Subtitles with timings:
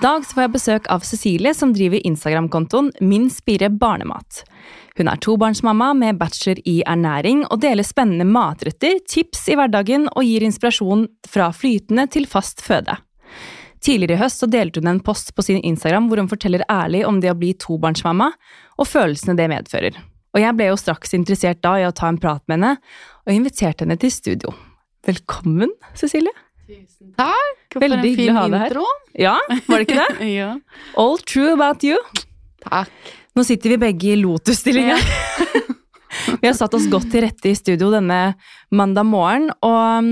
[0.00, 4.42] dag får jeg besøk av Cecilie, som driver Instagram-kontoen Min Spire barnemat.
[4.96, 10.24] Hun er tobarnsmamma med bachelor i ernæring og deler spennende matretter, tips i hverdagen og
[10.24, 12.96] gir inspirasjon fra flytende til fast føde.
[13.84, 17.04] Tidligere i høst så delte hun en post på sin Instagram hvor hun forteller ærlig
[17.08, 18.32] om det å bli tobarnsmamma
[18.80, 19.96] og følelsene det medfører.
[20.32, 22.76] Og jeg ble jo straks interessert da i å ta en prat med henne,
[23.26, 24.54] og inviterte henne til studio.
[25.08, 26.32] Velkommen, Cecilie.
[26.70, 27.62] Tusen takk.
[27.72, 28.76] For Veldig en hyggelig fin å ha deg her.
[29.18, 30.26] Ja, var det ikke det?
[30.40, 30.50] ja.
[31.02, 31.98] All true about you.
[32.62, 32.92] Takk.
[33.34, 34.90] Nå sitter vi begge i lotus-stilling
[36.40, 38.34] vi har satt oss godt til rette i studio denne
[38.74, 40.10] mandag morgen og um,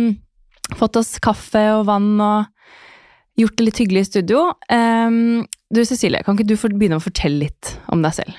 [0.78, 4.44] fått oss kaffe og vann og gjort det litt hyggelig i studio.
[4.70, 8.38] Um, du Cecilie, kan ikke du begynne å fortelle litt om deg selv?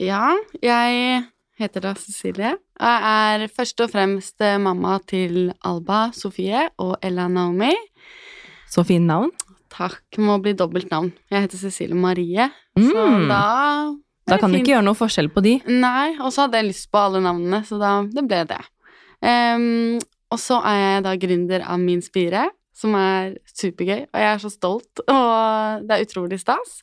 [0.00, 0.32] Ja,
[0.64, 1.24] jeg
[1.60, 2.54] heter da Cecilie.
[2.80, 7.72] Jeg er først og fremst eh, mamma til Alba, Sofie og Ella Naomi.
[8.72, 9.30] Så fin navn.
[9.72, 11.12] Takk, må bli dobbelt navn.
[11.32, 13.28] Jeg heter Cecilie Marie, så Mm.
[13.28, 13.94] da
[14.28, 15.56] Da kan du ikke gjøre noe forskjell på de.
[15.66, 18.60] Nei, og så hadde jeg lyst på alle navnene, så da det ble det.
[19.22, 19.98] Um,
[20.30, 24.38] og så er jeg da gründer av Min Spire, som er supergøy, og jeg er
[24.38, 26.82] så stolt, og det er utrolig stas.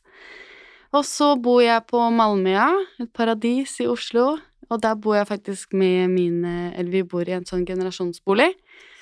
[0.92, 2.68] Og så bor jeg på Malmøya,
[3.00, 4.38] et paradis i Oslo,
[4.70, 8.52] og der bor jeg faktisk med mine Eller vi bor i en sånn generasjonsbolig,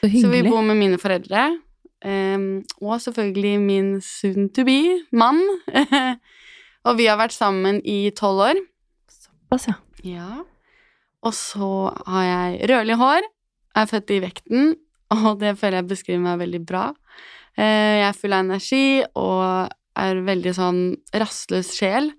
[0.00, 1.58] Så så vi bor med mine foreldre.
[2.04, 5.40] Um, og selvfølgelig min soon to be mann.
[6.86, 8.60] og vi har vært sammen i tolv år.
[9.10, 9.74] Såpass, ja.
[10.06, 10.28] Ja.
[11.26, 13.26] Og så har jeg rødlig hår,
[13.74, 14.76] er født i vekten,
[15.10, 16.86] og det føler jeg beskriver meg veldig bra.
[17.58, 22.12] Uh, Jeg er full av energi og er veldig sånn rastløs sjel.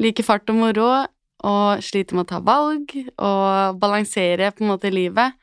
[0.00, 0.88] Liker fart og moro
[1.46, 5.36] og sliter med å ta valg og balansere på en måte livet.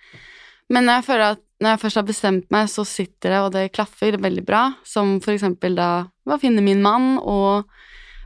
[0.71, 3.71] Men jeg føler at når jeg først har bestemt meg, så sitter det, og det
[3.75, 4.63] klaffer veldig bra.
[4.83, 5.89] Som for eksempel da
[6.27, 7.69] å finne min mann og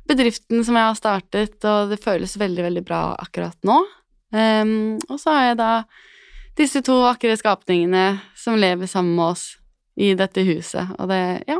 [0.09, 3.77] bedriften som jeg har startet, og det føles veldig, veldig bra akkurat nå.
[4.33, 5.71] Um, og så har jeg da
[6.59, 9.45] disse to vakre skapningene som lever sammen med oss
[9.99, 11.59] i dette huset, og det, ja,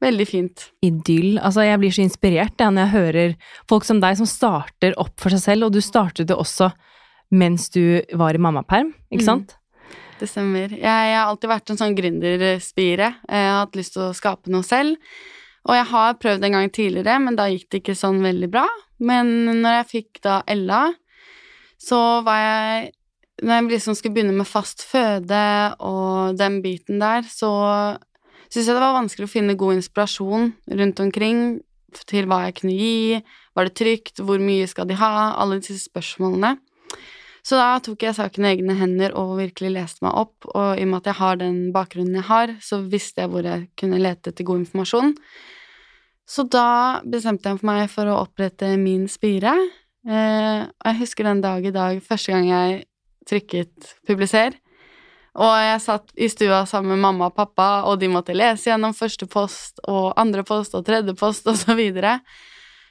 [0.00, 0.66] veldig fint.
[0.84, 1.38] Idyll.
[1.42, 3.34] Altså, jeg blir så inspirert ja, når jeg hører
[3.68, 6.70] folk som deg som starter opp for seg selv, og du startet det også
[7.34, 9.26] mens du var i mammaperm, ikke Mm.
[9.26, 9.56] sant?
[10.18, 10.70] Det stemmer.
[10.72, 13.10] Jeg, jeg har alltid vært en sånn gründerspire.
[13.28, 14.96] Jeg har hatt lyst til å skape noe selv.
[15.68, 18.64] Og jeg har prøvd en gang tidligere, men da gikk det ikke sånn veldig bra.
[18.98, 19.30] Men
[19.62, 20.94] når jeg fikk da Ella,
[21.78, 22.92] så var jeg
[23.38, 27.96] Når jeg liksom skulle begynne med fast føde og den biten der, så
[28.48, 31.42] syntes jeg det var vanskelig å finne god inspirasjon rundt omkring
[32.08, 33.20] til hva jeg kunne gi,
[33.56, 36.56] var det trygt, hvor mye skal de ha, alle disse spørsmålene.
[37.48, 40.84] Så da tok jeg saken i egne hender og virkelig leste meg opp, og i
[40.84, 44.00] og med at jeg har den bakgrunnen jeg har, så visste jeg hvor jeg kunne
[44.02, 45.14] lete etter god informasjon.
[46.28, 49.54] Så da bestemte jeg meg for å opprette min spire.
[50.04, 52.82] Eh, og jeg husker den dag i dag, første gang jeg
[53.28, 54.58] trykket 'publiser'.
[55.38, 58.94] Og jeg satt i stua sammen med mamma og pappa, og de måtte lese gjennom
[58.96, 62.18] første post og andre post og tredje post og så videre.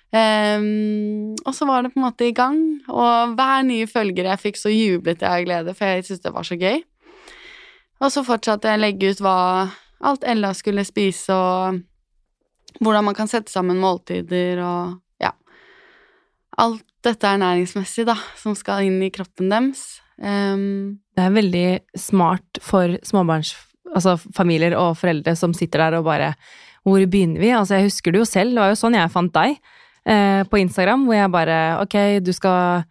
[0.08, 4.44] Um, og så var det på en måte i gang, og hver nye følger jeg
[4.46, 6.80] fikk, så jublet jeg av glede, for jeg syntes det var så gøy.
[7.98, 9.38] Og så fortsatte jeg å legge ut hva
[10.08, 15.34] alt Ella skulle spise, og hvordan man kan sette sammen måltider, og ja
[16.58, 20.00] Alt dette er næringsmessig, da, som skal inn i kroppen deres.
[20.24, 21.66] Ehm, Det er veldig
[21.98, 23.56] smart for småbarns,
[23.96, 24.18] altså
[24.78, 26.36] og foreldre som sitter der og bare
[26.86, 27.50] Hvor begynner vi?
[27.52, 28.54] Altså, jeg husker det jo selv.
[28.54, 29.58] Det var jo sånn jeg fant deg
[30.06, 32.84] eh, på Instagram, hvor jeg bare Ok, du skal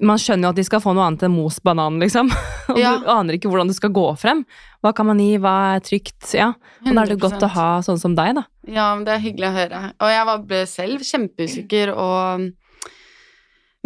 [0.00, 2.30] Man skjønner jo at de skal få noe annet enn mos banan, liksom.
[2.72, 2.94] Og Ja.
[3.00, 4.44] du aner ikke hvordan du skal gå frem.
[4.84, 6.30] Hva kan man gi, hva er trygt?
[6.36, 6.50] Ja.
[6.84, 8.44] Og da er det godt å ha sånn som deg, da.
[8.68, 9.80] Ja, men det er hyggelig å høre.
[10.00, 12.48] Og jeg var, selv kjempeusikker, og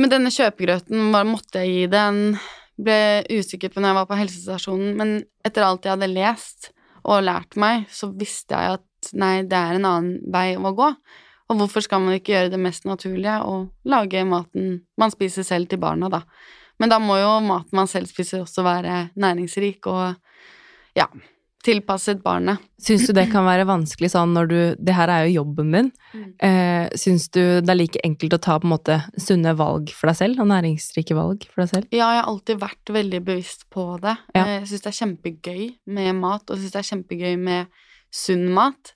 [0.03, 2.20] med denne kjøpegrøten bare måtte jeg gi den.
[2.80, 5.12] Ble usikker på når jeg var på helsestasjonen, men
[5.44, 6.70] etter alt jeg hadde lest
[7.02, 10.88] og lært meg, så visste jeg at nei, det er en annen vei å gå.
[11.50, 15.69] Og hvorfor skal man ikke gjøre det mest naturlige og lage maten man spiser selv
[15.69, 16.22] til barna, da?
[16.80, 20.14] Men da må jo maten man selv spiser også være næringsrik og
[20.96, 21.08] ja,
[21.62, 22.62] tilpasset barnet.
[22.82, 25.91] Syns du det kan være vanskelig sånn når du Det her er jo jobben din.
[26.12, 26.25] Mm.
[26.49, 30.11] Eh, syns du det er like enkelt å ta på en måte sunne valg for
[30.11, 31.87] deg selv, og næringsrike valg for deg selv?
[31.94, 34.17] Ja, jeg har alltid vært veldig bevisst på det.
[34.35, 34.47] Ja.
[34.56, 35.62] Jeg syns det er kjempegøy
[35.99, 38.94] med mat, og syns det er kjempegøy med sunn mat.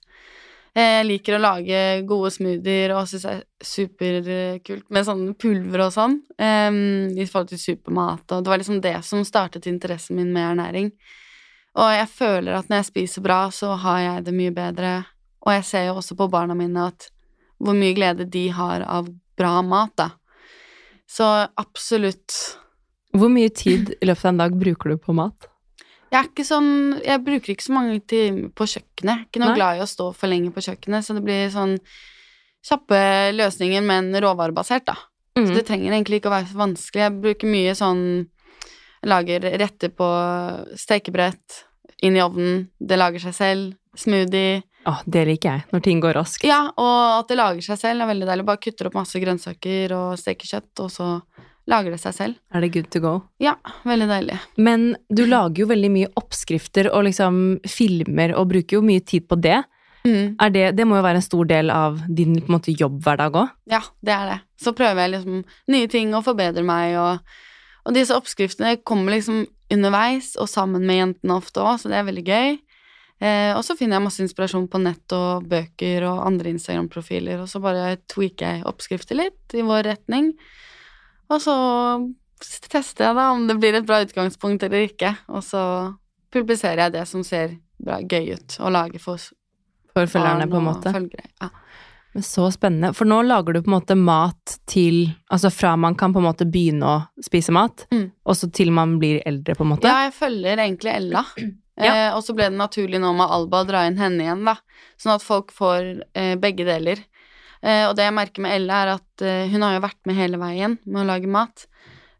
[0.77, 5.87] Eh, Jeg liker å lage gode smoothier og syns det er superkult med sånne pulver
[5.87, 6.19] og sånn.
[6.37, 10.51] Um, I forhold til supermat, og det var liksom det som startet interessen min med
[10.51, 10.91] ernæring.
[11.77, 15.05] Og jeg føler at når jeg spiser bra, så har jeg det mye bedre,
[15.47, 17.11] Og jeg ser jo også på barna mine at
[17.63, 19.07] hvor mye glede de har av
[19.39, 20.09] bra mat, da.
[21.07, 21.25] Så
[21.57, 22.35] absolutt.
[23.15, 25.47] Hvor mye tid i løpet av en dag bruker du på mat?
[26.11, 26.69] Jeg er ikke sånn
[27.03, 29.13] Jeg bruker ikke så mange timer på kjøkkenet.
[29.13, 29.59] Jeg er Ikke noe Nei.
[29.61, 31.77] glad i å stå for lenge på kjøkkenet, så det blir sånn
[32.67, 33.01] kjappe
[33.37, 34.97] løsninger, men råvarebasert, da.
[35.37, 37.03] Så det trenger egentlig ikke å være så vanskelig.
[37.05, 38.05] Jeg bruker mye sånn
[39.05, 40.07] Lager retter på
[40.79, 41.65] stekebrett,
[42.03, 43.75] inn i ovnen, det lager seg selv.
[43.97, 44.63] Smoothie.
[44.87, 46.45] Åh, det liker jeg, når ting går raskt.
[46.47, 48.47] Ja, og at det lager seg selv er veldig deilig.
[48.47, 51.09] Bare kutter opp masse grønnsaker og steker kjøtt, og så
[51.67, 52.37] lager det seg selv.
[52.55, 53.15] Er det good to go?
[53.43, 53.57] Ja,
[53.89, 54.37] veldig deilig.
[54.63, 59.27] Men du lager jo veldig mye oppskrifter og liksom filmer og bruker jo mye tid
[59.27, 59.59] på det.
[60.07, 60.37] Mm.
[60.55, 63.57] Det, det må jo være en stor del av din på en måte, jobbhverdag òg?
[63.73, 64.39] Ja, det er det.
[64.63, 65.43] Så prøver jeg liksom
[65.75, 67.43] nye ting og forbedrer meg, og,
[67.87, 72.09] og disse oppskriftene kommer liksom underveis og sammen med jentene ofte òg, så det er
[72.09, 72.57] veldig gøy.
[73.23, 77.49] Eh, og så finner jeg masse inspirasjon på nett og bøker og andre Instagram-profiler, og
[77.49, 80.35] så bare tweaker jeg oppskrifter litt i vår retning.
[81.33, 81.57] Og så
[82.69, 85.63] tester jeg da om det blir et bra utgangspunkt eller ikke, og så
[86.35, 89.23] publiserer jeg det som ser bra, gøy ut å lage for
[89.97, 90.93] For følgerne, på en måte?
[90.93, 91.31] følgere.
[91.41, 91.49] Ja.
[92.17, 92.95] Men Så spennende.
[92.97, 96.25] For nå lager du på en måte mat til Altså fra man kan på en
[96.31, 98.11] måte begynne å spise mat, Mm.
[98.25, 99.85] og så til man blir eldre, på en måte?
[99.91, 101.25] Ja, jeg følger egentlig Ella.
[101.77, 101.91] Ja.
[101.93, 104.55] Eh, og så ble det naturlig nå med Alba å dra inn henne igjen, da.
[104.97, 107.03] Sånn at folk får eh, begge deler.
[107.61, 110.17] Eh, og det jeg merker med Ella, er at eh, hun har jo vært med
[110.17, 111.67] hele veien med å lage mat.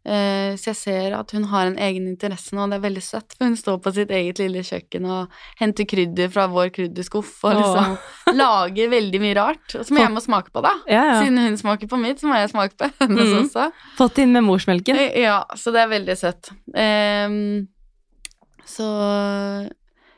[0.07, 3.03] Eh, så jeg ser at hun har en egen interesse nå, og det er veldig
[3.03, 3.33] søtt.
[3.35, 7.57] For hun står på sitt eget lille kjøkken og henter krydder fra vår krydderskuff og
[7.59, 9.75] liksom lager veldig mye rart.
[9.75, 10.71] Som jeg må smake på, da.
[10.87, 11.17] Ja, ja.
[11.19, 13.41] Siden hun smaker på mitt, så må jeg smake på hennes mm.
[13.41, 13.67] også.
[13.99, 15.01] Fått inn med morsmelken?
[15.03, 16.53] Eh, Ja, så det er veldig søtt.
[16.77, 17.67] Ehm,
[18.67, 18.87] så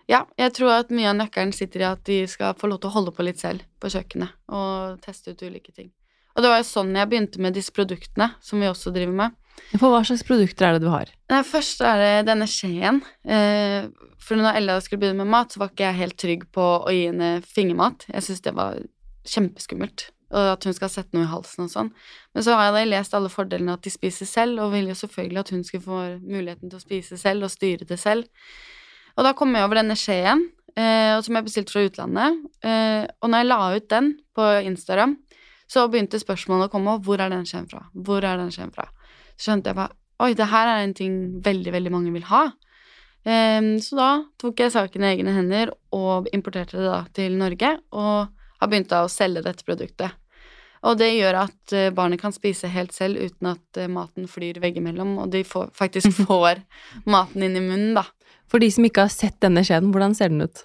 [0.10, 2.92] ja, jeg tror at mye av nøkkelen sitter i at de skal få lov til
[2.92, 5.90] å holde på litt selv på kjøkkenet og teste ut ulike ting.
[6.36, 9.38] Og det var jo sånn jeg begynte med disse produktene, som vi også driver med.
[9.78, 11.10] For hva slags produkter er det du har?
[11.32, 13.02] Nei, først er det denne skjeen.
[13.24, 13.90] Eh,
[14.24, 16.94] for når Ella skulle begynne med mat, så var ikke jeg helt trygg på å
[16.94, 18.08] gi henne fingermat.
[18.12, 18.80] Jeg syntes det var
[19.30, 20.10] kjempeskummelt.
[20.30, 21.88] Og at hun skal sette noe i halsen og sånn.
[22.38, 25.42] Men så har jeg lest alle fordelene at de spiser selv, og ville jo selvfølgelig
[25.42, 28.30] at hun skulle få muligheten til å spise selv og styre det selv.
[29.18, 30.46] Og da kom jeg over denne skjeen,
[30.78, 32.46] eh, som jeg bestilte fra utlandet.
[32.62, 35.18] Eh, og når jeg la ut den på Instagram,
[35.70, 37.04] så begynte spørsmålet å komme opp.
[37.06, 37.84] Hvor er den skjeen fra?
[37.94, 38.88] Hvor er den skjeen fra?
[39.40, 41.14] Skjønte jeg bare Oi, det her er en ting
[41.46, 42.50] veldig, veldig mange vil ha.
[43.24, 44.08] Um, så da
[44.42, 48.28] tok jeg saken i egne hender og importerte det da til Norge, og
[48.60, 50.18] har begynt da å selge dette produktet.
[50.88, 54.62] Og det gjør at eh, barnet kan spise helt selv uten at eh, maten flyr
[54.64, 56.62] veggimellom, og de får, faktisk får
[57.10, 58.06] maten inn i munnen, da.
[58.50, 60.64] For de som ikke har sett denne skjeden, hvordan ser den ut?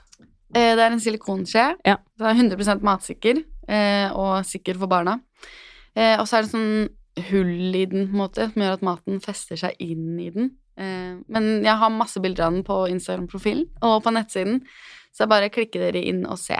[0.54, 1.64] Eh, Det er en silikonskje.
[1.86, 1.96] Ja.
[2.18, 3.42] Den er 100 matsikker
[4.14, 5.14] og sikker for barna.
[5.96, 6.88] Og så er det sånn
[7.31, 10.55] hull i den, på en måte, som gjør at maten fester seg inn i den.
[10.81, 14.62] Eh, men jeg har masse bilder av den på Instagram-profilen og på nettsiden,
[15.14, 16.58] så bare klikke dere inn og se.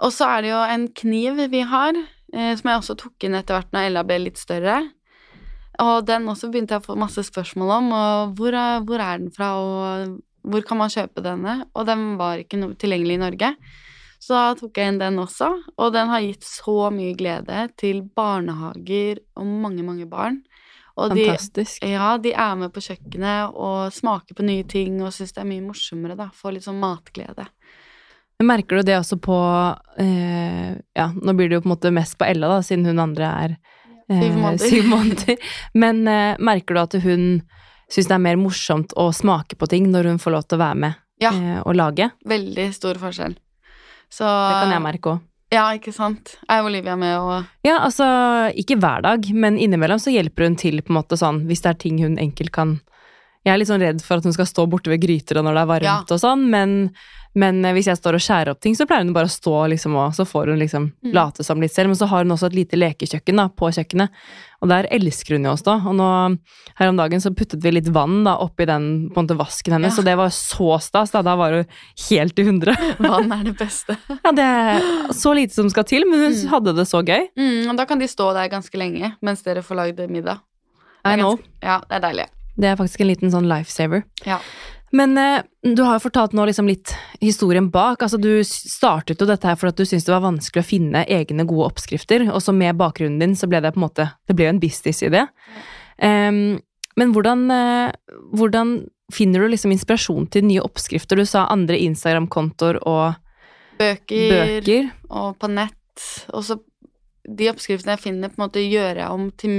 [0.00, 1.98] Og så er det jo en kniv vi har,
[2.32, 4.80] eh, som jeg også tok inn etter hvert når Ella ble litt større.
[5.80, 9.30] Og den også begynte jeg å få masse spørsmål om, og hvor hvor er den
[9.32, 11.64] fra, og hvor kan man kjøpe denne?
[11.74, 13.54] Og den var ikke tilgjengelig i Norge.
[14.20, 15.48] Så da tok jeg inn den også,
[15.80, 20.42] og den har gitt så mye glede til barnehager og mange, mange barn.
[21.00, 21.84] Og de, Fantastisk.
[21.88, 25.48] ja, de er med på kjøkkenet og smaker på nye ting og syns det er
[25.48, 26.26] mye morsommere, da.
[26.36, 27.46] Får litt sånn matglede.
[28.40, 29.36] Merker du det også på
[30.00, 33.00] eh, Ja, nå blir det jo på en måte mest på Ella, da, siden hun
[33.02, 33.56] andre er
[34.08, 34.68] eh, Syv måneder.
[34.70, 35.50] syv måneder.
[35.80, 37.26] Men eh, merker du at hun
[37.90, 40.64] syns det er mer morsomt å smake på ting når hun får lov til å
[40.66, 41.32] være med Ja.
[41.36, 42.10] eh, og lage?
[42.28, 43.36] Veldig stor forskjell.
[44.10, 45.20] Så Det kan jeg merke òg.
[45.50, 46.36] Ja, ikke sant.
[46.48, 48.06] Er Olivia med og Ja, altså,
[48.54, 51.70] ikke hver dag, men innimellom så hjelper hun til på en måte sånn, hvis det
[51.72, 52.80] er ting hun enkelt kan
[53.44, 55.54] Jeg er litt sånn redd for at hun skal stå borte ved gryter og når
[55.56, 55.98] det er varmt Ja.
[56.14, 56.90] og sånn, men,
[57.34, 59.68] men eh, hvis jeg står og skjærer opp ting, så pleier hun bare å stå
[59.70, 61.12] liksom og så får hun liksom Mm.
[61.14, 61.88] late som litt selv.
[61.88, 64.08] Men så har hun også et lite lekekjøkken da, på kjøkkenet,
[64.62, 65.74] og der elsker hun jo å stå.
[65.88, 66.38] Og nå
[66.76, 69.72] her om dagen så puttet vi litt vann da oppi den på en måte vasken
[69.72, 70.00] hennes, Ja.
[70.00, 71.10] og det var så stas.
[71.12, 71.66] da, Da var hun
[72.10, 72.74] helt i hundre.
[72.98, 73.96] Vann er det beste.
[74.24, 74.80] Ja, det er
[75.12, 76.48] så lite som skal til, men hun Mm.
[76.50, 77.28] hadde det så gøy.
[77.38, 80.40] Mm, og da kan de stå der ganske lenge mens dere får lagd middag.
[81.04, 81.36] I know.
[81.36, 82.26] ganske- Ja, det er deilig.
[82.58, 84.02] Det er faktisk en liten sånn lifesaver.
[84.26, 84.38] Ja.
[84.96, 88.02] Men eh, du har jo fortalt nå liksom litt historien bak.
[88.02, 91.04] Altså Du startet jo dette her for at du syntes det var vanskelig å finne
[91.06, 94.36] egne gode oppskrifter, og så med bakgrunnen din så ble det på en måte Det
[94.36, 95.26] ble jo en businessidé.
[96.00, 96.58] Um,
[96.98, 98.74] men hvordan, eh, hvordan
[99.12, 101.16] finner du liksom inspirasjon til nye oppskrifter?
[101.16, 103.14] Du sa andre Instagram-kontoer og
[103.80, 104.90] Bøker, bøker.
[105.08, 105.76] og på nett.
[106.34, 106.58] Og så
[107.24, 109.54] de oppskriftene jeg finner, på en måte gjør jeg om til,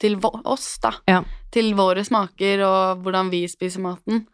[0.00, 0.92] til oss, da.
[1.10, 1.22] Ja.
[1.54, 4.24] Til våre smaker og hvordan vi spiser maten.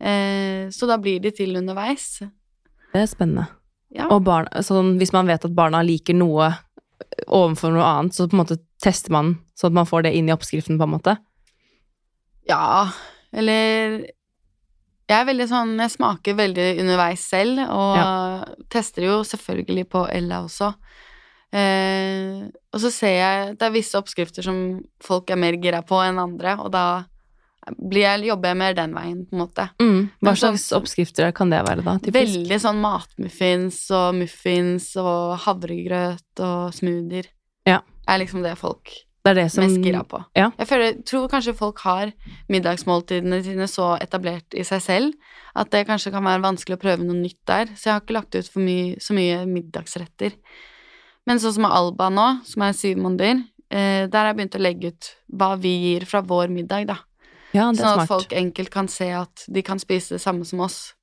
[0.00, 2.22] Eh, så da blir de til underveis.
[2.92, 3.46] Det er spennende.
[3.92, 4.08] Ja.
[4.08, 6.48] Og barna, sånn, hvis man vet at barna liker noe
[7.28, 10.30] overfor noe annet, så på en måte tester man sånn at man får det inn
[10.30, 11.16] i oppskriften, på en måte.
[12.48, 12.88] Ja,
[13.32, 14.02] eller
[15.12, 20.40] Jeg er veldig sånn Jeg smaker veldig underveis selv, og tester jo selvfølgelig på Ella
[20.46, 20.72] også.
[21.52, 24.58] Eh, og så ser jeg det er visse oppskrifter som
[25.04, 26.84] folk er mer gira på enn andre, og da
[27.78, 29.68] blir jeg, jobber jeg mer den veien, på en måte.
[29.82, 30.00] Mm.
[30.24, 31.94] Hva slags oppskrifter kan det være, da?
[32.02, 32.16] Typisk?
[32.16, 37.30] Veldig sånn matmuffins og muffins og havregrøt og smoothier.
[37.68, 37.78] Ja.
[38.10, 38.90] Er liksom det folk
[39.22, 40.18] Det er det som mest gira på.
[40.34, 40.48] ja.
[40.58, 42.10] Jeg føler, tror kanskje folk har
[42.50, 47.06] middagsmåltidene sine så etablert i seg selv at det kanskje kan være vanskelig å prøve
[47.06, 50.34] noe nytt der, så jeg har ikke lagt ut mye, så mye middagsretter.
[51.26, 54.58] Men sånn som med Alba nå, som er syv måneder, eh, der har jeg begynt
[54.58, 56.98] å legge ut hva vi gir fra vår middag, da.
[57.52, 58.08] Ja, det Sånn at smart.
[58.08, 60.94] folk enkelt kan se at de kan spise det samme som oss,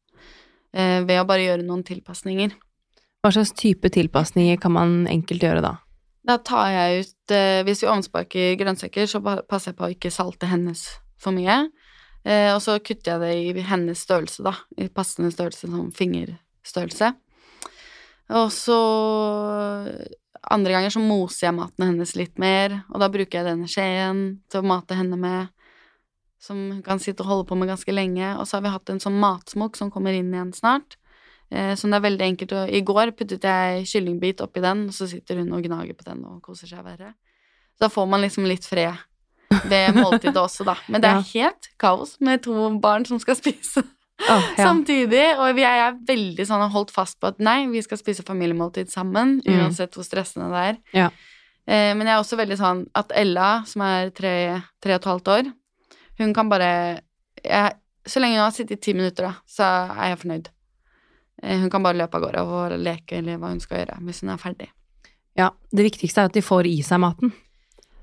[0.73, 2.51] eh, ved å bare gjøre noen tilpasninger.
[3.23, 5.77] Hva slags type tilpasninger kan man enkelt gjøre da?
[6.25, 10.11] Da tar jeg ut eh, Hvis vi ovnsbaker grønnsaker, så passer jeg på å ikke
[10.11, 10.85] salte hennes
[11.19, 11.69] for mye.
[12.25, 14.53] Eh, og så kutter jeg det i hennes størrelse, da.
[14.77, 17.13] I passende størrelse, sånn fingerstørrelse.
[18.29, 18.79] Og så
[20.50, 24.21] Andre ganger så moser jeg maten hennes litt mer, og da bruker jeg denne skjeen
[24.50, 25.50] til å mate henne med.
[26.39, 28.31] Som hun kan sitte og holde på med ganske lenge.
[28.39, 30.95] Og så har vi hatt en sånn matsmokk som kommer inn igjen snart.
[31.51, 34.95] Eh, som det er veldig enkelt å I går puttet jeg kyllingbit oppi den, og
[34.95, 37.12] så sitter hun og gnager på den og koser seg verre.
[37.75, 38.95] Så da får man liksom litt fred
[39.67, 40.77] ved måltidet også, da.
[40.88, 43.83] Men det er helt kaos med to barn som skal spise
[44.27, 44.63] Åh, ja.
[44.65, 45.23] samtidig.
[45.39, 49.38] Og jeg er veldig sånn holdt fast på at nei, vi skal spise familiemåltid sammen,
[49.45, 49.59] Mm.
[49.63, 50.77] uansett hvor stressende det er.
[50.93, 51.09] Ja.
[51.69, 55.09] Eh, men jeg er også veldig sånn at Ella, som er tre, tre og et
[55.11, 55.51] halvt år,
[56.19, 57.01] hun kan bare
[57.43, 57.73] jeg,
[58.09, 60.47] Så lenge hun har sittet i ti minutter, da, så er jeg fornøyd.
[61.43, 64.21] Eh, hun kan bare løpe av gårde og leke eller hva hun skal gjøre, hvis
[64.21, 64.69] hun er ferdig.
[65.38, 65.51] ja.
[65.71, 67.31] Det viktigste er at de får i seg maten.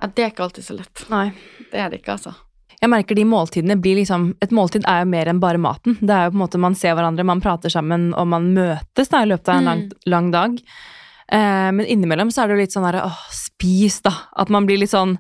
[0.00, 1.04] Ja, det er ikke alltid så lett.
[1.11, 1.32] Nei.
[1.73, 2.35] Det er det ikke, altså.
[2.83, 5.97] Jeg merker de måltidene blir liksom Et måltid er jo mer enn bare maten.
[6.00, 9.09] Det er jo på en måte Man ser hverandre, man prater sammen, og man møtes
[9.09, 9.92] da i løpet av en lang, Mm.
[10.06, 10.59] lang dag.
[11.33, 14.12] Eh, men innimellom så er det jo litt sånn derre åh, spis, da.
[14.37, 15.18] At man blir litt sånn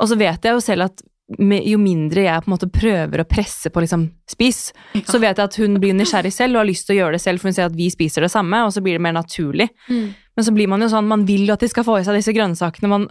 [0.00, 1.02] Og så vet jeg jo selv at
[1.36, 4.70] jo mindre jeg på en måte prøver å presse på liksom spis,
[5.04, 7.20] så vet jeg at hun blir nysgjerrig selv og har lyst til å gjøre det
[7.20, 9.68] selv, for hun ser at vi spiser det samme, og så blir det mer naturlig.
[9.90, 10.14] Mm.
[10.38, 12.16] Men så blir man jo sånn, man vil jo at de skal få i seg
[12.16, 12.88] disse grønnsakene.
[12.88, 13.06] Man,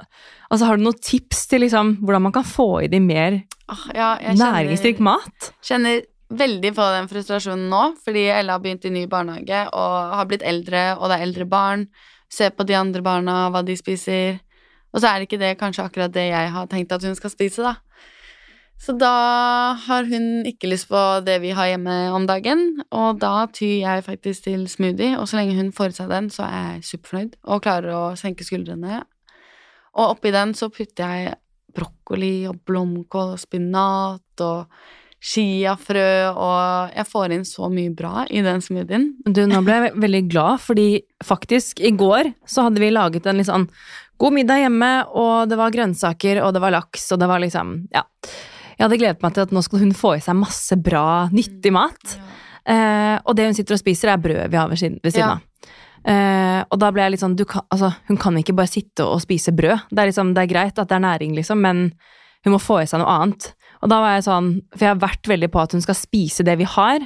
[0.49, 3.87] altså Har du noen tips til liksom, hvordan man kan få i de mer Ah,
[3.93, 5.51] ja, næringsrik mat?
[5.61, 10.29] kjenner veldig på den frustrasjonen nå, fordi Ella har begynt i ny barnehage og har
[10.29, 11.85] blitt eldre, og det er eldre barn.
[12.31, 14.39] Se på de andre barna, hva de spiser.
[14.97, 17.33] Og så er det ikke det kanskje akkurat det jeg har tenkt at hun skal
[17.33, 17.75] spise, da.
[18.77, 23.47] Så da har hun ikke lyst på det vi har hjemme om dagen, og da
[23.53, 26.67] tyr jeg faktisk til smoothie, og så lenge hun får i seg den, så er
[26.75, 29.01] jeg superfornøyd og klarer å senke skuldrene.
[29.97, 31.35] Og oppi den så putter jeg
[31.77, 34.69] brokkoli og blomkål og spinat og
[35.17, 39.09] chiafrø, og jeg får inn så mye bra i den smoothien.
[39.25, 40.87] Du, nå ble jeg veldig glad, fordi
[41.25, 43.65] faktisk i går så hadde vi laget en litt sånn
[44.17, 47.87] god middag hjemme, og det var grønnsaker, og det var laks, og det var liksom
[47.93, 48.03] Ja.
[48.77, 51.71] Jeg hadde gledet meg til at nå skulle hun få i seg masse bra, nyttig
[51.73, 52.17] mat.
[52.67, 55.25] Eh, og det hun sitter og spiser, er brød vi har ved siden, ved siden
[55.25, 55.31] Ja.
[55.33, 55.41] av.
[56.05, 59.03] Eh, og da ble jeg litt sånn du kan, altså, Hun kan ikke bare sitte
[59.03, 59.81] og spise brød.
[59.89, 61.91] Det er, liksom, det er greit at det er næring, liksom, men
[62.45, 63.53] hun må få i seg noe annet.
[63.81, 66.43] Og da var jeg sånn, For jeg har vært veldig på at hun skal spise
[66.45, 66.99] det vi har.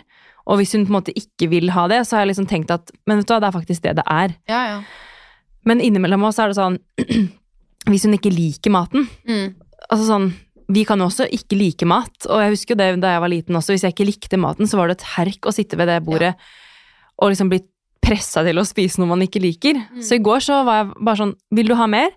[0.47, 2.69] Og hvis hun på en måte ikke vil ha det, så har jeg liksom tenkt
[2.71, 4.35] at men vet du hva, det er faktisk det det er.
[4.49, 4.81] Ja, ja.
[5.67, 6.79] Men innimellom oss er det sånn
[7.91, 9.53] Hvis hun ikke liker maten Mm.
[9.91, 10.31] Altså sånn
[10.71, 13.31] Vi kan jo også ikke like mat, og jeg husker jo det da jeg var
[13.33, 13.73] liten også.
[13.73, 16.31] Hvis jeg ikke likte maten, så var det et herk å sitte ved det bordet
[17.21, 17.59] og liksom bli
[18.01, 19.77] pressa til å spise noe man ikke liker.
[19.91, 19.99] Mm.
[20.01, 22.15] Så i går så var jeg bare sånn Vil du ha mer?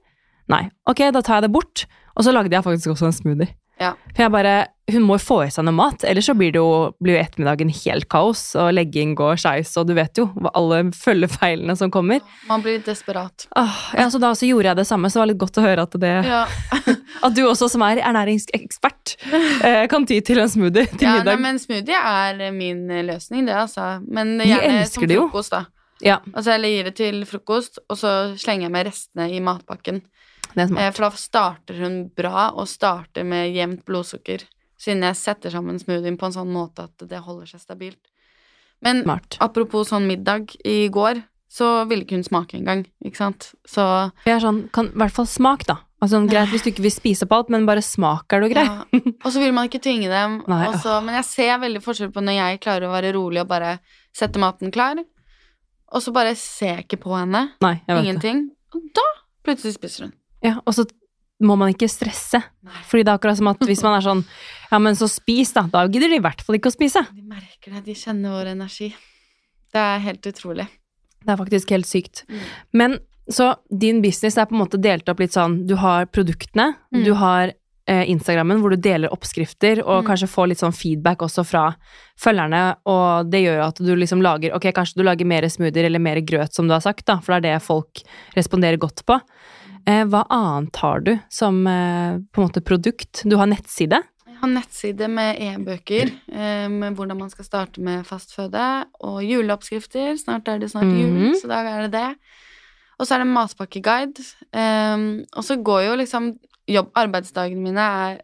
[0.49, 0.69] Nei.
[0.87, 1.85] Ok, da tar jeg det bort.
[2.15, 3.51] Og så lagde jeg faktisk også en smoothie.
[3.81, 3.93] Ja.
[4.15, 4.55] For jeg bare
[4.93, 7.21] Hun må jo få i seg noe mat, ellers så blir det jo, blir jo
[7.23, 11.89] ettermiddagen helt kaos, og legging går skeis, og du vet jo hva alle følgefeilene som
[11.95, 12.21] kommer.
[12.51, 13.47] Man blir desperat.
[13.57, 15.65] Åh, ja, så da så gjorde jeg det samme, så det var litt godt å
[15.65, 16.43] høre at, det, Ja.
[17.31, 19.17] at du også, som er ernæringsekspert,
[19.65, 21.41] eh, kan ty til en smoothie til ja, nei, middag.
[21.49, 23.89] men smoothie er min løsning, det, altså.
[24.05, 25.65] Men gjerne som frokost, da.
[26.05, 30.03] Ja, Altså, eller gir det til frokost, og så slenger jeg med restene i matpakken.
[30.55, 30.91] Det Eh.
[30.95, 34.45] For da starter hun bra, og starter med jevnt blodsukker.
[34.81, 38.03] Siden jeg setter sammen smoothien på en sånn måte at det holder seg stabilt.
[38.85, 39.39] Men smart.
[39.41, 43.53] apropos sånn middag i går, så ville ikke hun smake engang, ikke sant.
[43.69, 43.85] Så
[44.27, 45.79] jeg er sånn, kan i hvert fall smak, da.
[46.03, 48.65] Altså, greit hvis du ikke vil spise på alt, men bare smak er du grei.
[48.67, 48.83] ja.
[49.25, 50.41] Og så vil man ikke tvinge dem.
[50.51, 53.49] Nei, også, men jeg ser veldig forskjell på når jeg klarer å være rolig og
[53.55, 53.79] bare
[54.13, 55.01] sette maten klar,
[55.95, 57.47] og så bare ser jeg ikke på henne.
[57.65, 58.03] Nei, vet det.
[58.03, 58.45] Ingenting.
[58.75, 59.07] Og da
[59.47, 60.15] plutselig spiser hun.
[60.45, 60.85] Ja, og så
[61.45, 62.39] må man ikke stresse.
[62.65, 62.83] Nei.
[62.87, 64.23] Fordi det er akkurat som at hvis man er sånn
[64.71, 65.63] Ja, men så spis, da.
[65.71, 67.03] Da gidder de i hvert fall ikke å spise.
[67.15, 68.93] De merker det, de kjenner vår energi.
[69.75, 70.69] Det er helt utrolig.
[71.25, 72.25] Det er faktisk helt sykt.
[72.29, 72.41] Mm.
[72.73, 72.97] Men
[73.31, 77.05] så din business er på en måte delt opp litt sånn Du har produktene, Mm.
[77.05, 77.53] du har
[77.87, 80.07] eh, Instagrammen hvor du deler oppskrifter og Mm.
[80.09, 81.75] kanskje får litt sånn feedback også fra
[82.19, 85.99] følgerne, og det gjør at du liksom lager Ok, kanskje du lager mer smoothier eller
[86.01, 88.03] mer grøt, som du har sagt, da, for det er det folk
[88.37, 89.21] responderer godt på.
[89.87, 93.23] Eh, hva annet har du som eh, på en måte produkt?
[93.29, 94.01] Du har nettside.
[94.27, 98.65] Jeg har nettside med e-bøker, eh, med hvordan man skal starte med fast føde,
[99.05, 100.17] og juleoppskrifter.
[100.21, 101.35] Snart er det snart jul, Mhm.
[101.41, 102.17] så da er det det.
[102.99, 104.21] Og så er det matpakkeguide.
[105.37, 106.39] Og så går jo liksom
[106.69, 108.21] jobb, Arbeidsdagene mine er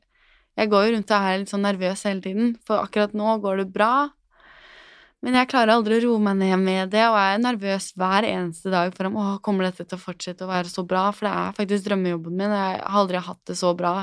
[0.58, 3.56] Jeg går jo rundt og er litt sånn nervøs hele tiden, for akkurat nå går
[3.58, 4.10] det bra.
[5.20, 8.24] Men jeg klarer aldri å roe meg ned med det, og jeg er nervøs hver
[8.24, 11.28] eneste dag for om å, kommer dette til å fortsette å være så bra, for
[11.28, 12.54] det er faktisk drømmejobben min.
[12.54, 13.94] og Jeg har aldri hatt det så bra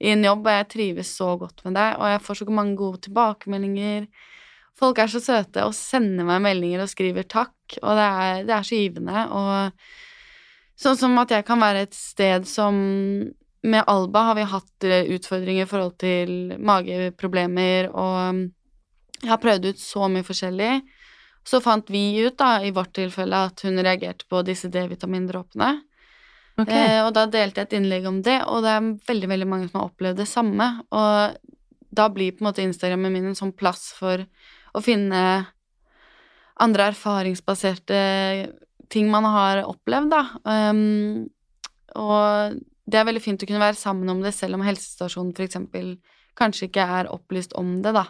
[0.00, 2.78] i en jobb, og jeg trives så godt med det, og jeg får så mange
[2.80, 4.06] gode tilbakemeldinger.
[4.80, 8.56] Folk er så søte og sender meg meldinger og skriver takk, og det er, det
[8.56, 9.26] er så givende.
[9.28, 12.80] Og sånn som at jeg kan være et sted som
[13.62, 18.40] Med Alba har vi hatt utfordringer i forhold til mageproblemer, og
[19.22, 20.72] jeg har prøvd ut så mye forskjellig.
[21.46, 25.72] Så fant vi ut, da, i vårt tilfelle, at hun reagerte på disse D-vitamindråpene.
[26.60, 26.76] Okay.
[26.76, 29.70] Eh, og da delte jeg et innlegg om det, og det er veldig veldig mange
[29.70, 30.68] som har opplevd det samme.
[30.94, 31.56] Og
[31.92, 34.22] da blir på en måte Instagrammen min en sånn plass for
[34.72, 35.22] å finne
[36.62, 38.00] andre erfaringsbaserte
[38.92, 40.22] ting man har opplevd, da.
[40.44, 41.28] Um,
[41.96, 42.58] og
[42.88, 45.94] det er veldig fint å kunne være sammen om det, selv om helsestasjonen for eksempel
[46.38, 48.06] kanskje ikke er opplyst om det, da.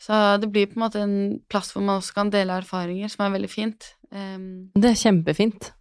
[0.00, 1.16] Så det blir på en måte en
[1.52, 3.90] plass hvor man også kan dele erfaringer, som er veldig fint.
[4.10, 5.72] Um, Det er kjempefint.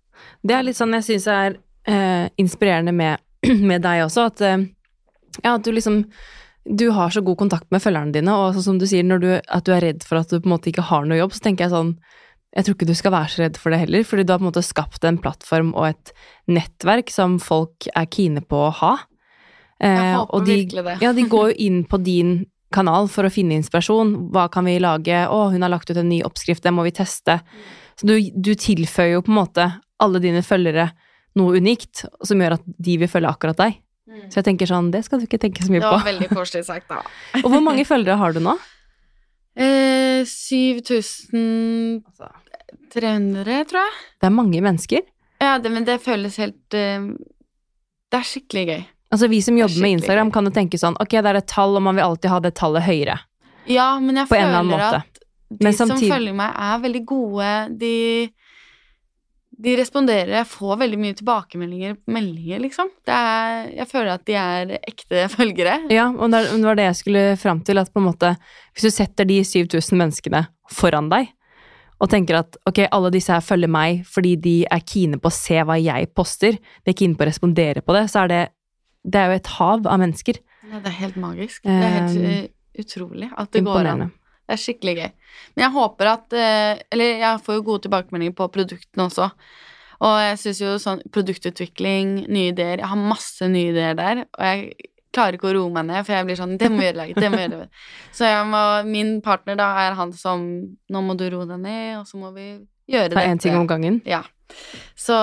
[0.43, 1.55] Det er litt sånn jeg syns er
[1.87, 3.23] uh, inspirerende med,
[3.71, 4.67] med deg også, at uh,
[5.39, 6.03] ja, at du liksom
[6.69, 9.71] du har så god kontakt med følgerne dine, og som du sier, du, at du
[9.73, 11.73] er redd for at du på en måte ikke har noe jobb, så tenker jeg
[11.73, 11.95] sånn
[12.53, 14.43] Jeg tror ikke du skal være så redd for det heller, fordi du har på
[14.43, 16.11] en måte skapt en plattform og et
[16.49, 18.91] nettverk som folk er kine på å ha.
[19.79, 20.95] jeg Eh, håper og de, virkelig det.
[21.05, 22.31] ja, de går jo inn på din
[22.73, 24.15] kanal for å finne inspirasjon.
[24.33, 25.25] Hva kan vi lage?
[25.27, 27.39] Å, hun har lagt ut en ny oppskrift, det må vi teste.
[27.99, 29.67] Så du, du tilføyer jo på en måte
[29.99, 30.89] alle dine følgere
[31.39, 33.79] noe unikt, som gjør at de vil følge akkurat deg.
[34.29, 35.85] Så jeg tenker sånn, det skal du ikke tenke så mye på.
[35.85, 36.09] Det var på.
[36.09, 36.99] veldig koselig sagt, da.
[37.43, 38.53] Og hvor mange følgere har du nå?
[39.59, 42.01] Eh, 7300,
[43.69, 43.93] tror jeg.
[44.19, 45.01] Det er mange mennesker.
[45.39, 47.01] Ja, det, men det føles helt eh,
[48.11, 48.81] Det er skikkelig gøy.
[49.11, 51.47] Altså Vi som er jobber med Instagram, kan jo tenke sånn Ok, det er et
[51.49, 53.15] tall, og man vil alltid ha det tallet høyere.
[53.69, 55.19] Ja, men jeg føler at
[55.49, 57.47] de Men som samtidig- følger meg, er veldig gode.
[57.79, 58.29] De,
[59.59, 60.29] de responderer.
[60.37, 62.91] Jeg får veldig mye tilbakemeldinger på meldinger, liksom.
[63.05, 65.73] Det er, jeg føler at de er ekte følgere.
[65.91, 68.35] Ja, og det var det jeg skulle fram til, at på en måte
[68.75, 71.33] Hvis du setter de 7000 menneskene foran deg,
[71.99, 75.35] og tenker at ok, alle disse her følger meg fordi de er kine på å
[75.35, 78.43] se hva jeg poster, de er kine på å respondere på det, så er det
[79.03, 80.39] Det er jo et hav av mennesker.
[80.69, 81.63] Ja, det er helt magisk.
[81.63, 82.47] Det er helt Um, eh,
[82.79, 84.11] utrolig at det går an.
[84.49, 85.09] Det er skikkelig gøy.
[85.55, 89.29] Men jeg håper at eh, Eller jeg får jo gode tilbakemeldinger på produktene også.
[89.99, 94.45] Og jeg syns jo sånn produktutvikling, nye ideer Jeg har masse nye ideer der, og
[94.45, 94.71] jeg
[95.11, 97.39] klarer ikke å roe meg ned, for jeg blir sånn Det må gjøre, det må
[97.41, 97.67] gjøre.
[98.15, 100.45] Så jeg må, min partner da er han som
[100.89, 102.47] Nå må du roe deg ned, og så må vi
[102.89, 103.29] gjøre Ta dette.
[103.31, 104.01] én ting om gangen.
[104.05, 104.23] Ja.
[104.97, 105.17] Så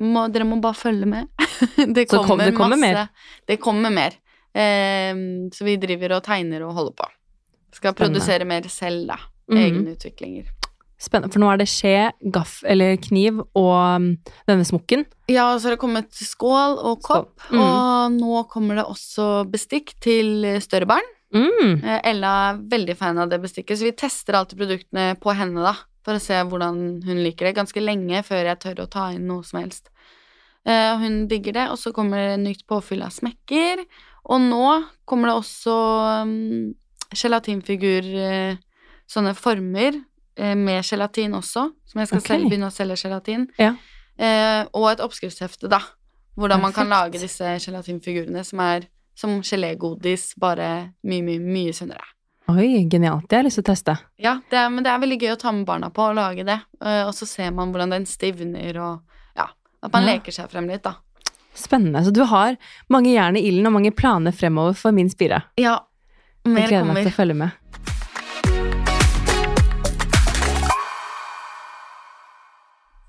[0.00, 1.28] må, dere må bare følge med.
[1.94, 2.80] det kommer, kom- det kommer masse.
[2.80, 3.08] mer.
[3.46, 4.16] Det kommer mer.
[4.54, 5.14] Eh,
[5.54, 7.08] så vi driver og tegner og holder på.
[7.74, 8.18] Skal Spennende.
[8.20, 9.16] produsere mer selv, da.
[9.50, 9.58] Mhm.
[9.60, 10.50] Egne utviklinger.
[11.04, 11.94] Spennende, for nå er det skje,
[12.32, 14.06] gaff eller kniv og um,
[14.48, 15.02] denne smokken.
[15.28, 17.32] Ja, og så har det kommet skål og kopp.
[17.48, 17.58] Skål.
[17.58, 17.64] Mm.
[17.64, 21.10] Og nå kommer det også bestikk til større barn.
[21.34, 21.82] Mm.
[21.82, 25.66] Eh, Ella er veldig fan av det bestikket, så vi tester alltid produktene på henne,
[25.66, 25.74] da.
[26.04, 27.56] For å se hvordan hun liker det.
[27.56, 29.88] Ganske lenge før jeg tør å ta inn noe som helst.
[30.64, 33.84] Eh, Hun digger det, og så kommer det nytt påfyll av smekker.
[34.32, 34.68] Og nå
[35.04, 35.74] kommer det også
[36.24, 36.72] um,
[37.12, 38.56] gelatinfigur, eh,
[39.10, 39.98] sånne former
[40.36, 42.30] eh, med gelatin også, som jeg skal okay.
[42.32, 43.48] selv begynne å selge gelatin.
[43.60, 43.74] Ja.
[44.78, 45.80] Og et oppskriftshefte, da.
[46.38, 48.86] Hvordan man kan lage disse gelatinfigurene som er
[49.18, 50.68] som gelégodis, bare
[51.06, 52.13] mye, mye, mye sunnere.
[52.48, 53.24] Oi, genialt.
[53.28, 53.94] Det har jeg lyst til å teste.
[54.20, 56.44] Ja, det er, men det er veldig gøy å ta med barna på og lage
[56.44, 56.58] det.
[56.84, 59.46] Eh, og så ser man hvordan den stivner, og ja,
[59.82, 60.12] at man Ja.
[60.12, 60.96] leker seg frem litt, da.
[61.54, 62.04] Spennende.
[62.04, 62.56] Så du har
[62.90, 65.42] mange jern i ilden og mange planer fremover for min spire.
[65.56, 65.78] Ja,
[66.44, 66.60] Mer kommer.
[66.60, 67.50] Jeg gleder meg til å følge med.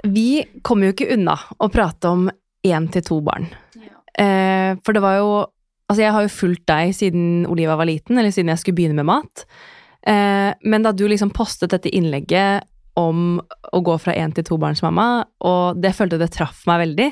[0.03, 2.27] Vi kommer jo ikke unna å prate om
[2.65, 3.47] én til to barn.
[3.75, 3.93] Ja.
[4.23, 5.29] Eh, for det var jo
[5.85, 8.97] Altså, jeg har jo fulgt deg siden Oliva var liten, eller siden jeg skulle begynne
[8.97, 9.45] med mat.
[10.05, 12.65] Eh, men da du liksom postet dette innlegget
[12.97, 13.37] om
[13.75, 15.07] å gå fra én til tobarnsmamma,
[15.45, 17.09] og det følte det traff meg veldig.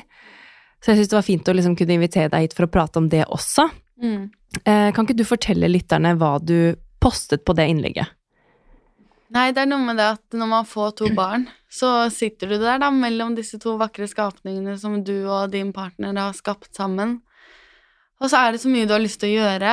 [0.82, 3.00] Så jeg syns det var fint å liksom kunne invitere deg hit for å prate
[3.00, 3.68] om det også.
[4.02, 4.30] Mm.
[4.62, 8.10] Eh, kan ikke du fortelle lytterne hva du postet på det innlegget?
[9.34, 12.58] Nei, det er noe med det at når man får to barn, så sitter du
[12.62, 17.18] der da mellom disse to vakre skapningene som du og din partner har skapt sammen.
[18.22, 19.72] Og så er det så mye du har lyst til å gjøre,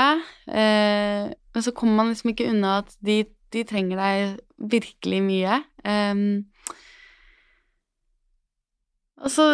[0.50, 3.22] eh, men så kommer man liksom ikke unna at de,
[3.54, 5.62] de trenger deg virkelig mye.
[5.88, 6.26] Em,
[9.22, 9.48] og så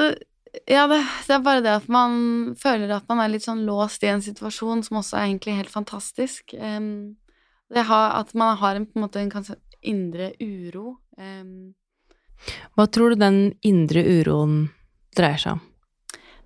[0.65, 4.01] Ja, det, det er bare det at man føler at man er litt sånn låst
[4.01, 6.55] i en situasjon som også er egentlig helt fantastisk.
[6.55, 10.95] Det har, at man har en, på en måte en kanskje indre uro.
[11.19, 11.75] em,
[12.73, 14.69] Hva tror du den indre uroen
[15.19, 15.66] dreier seg om?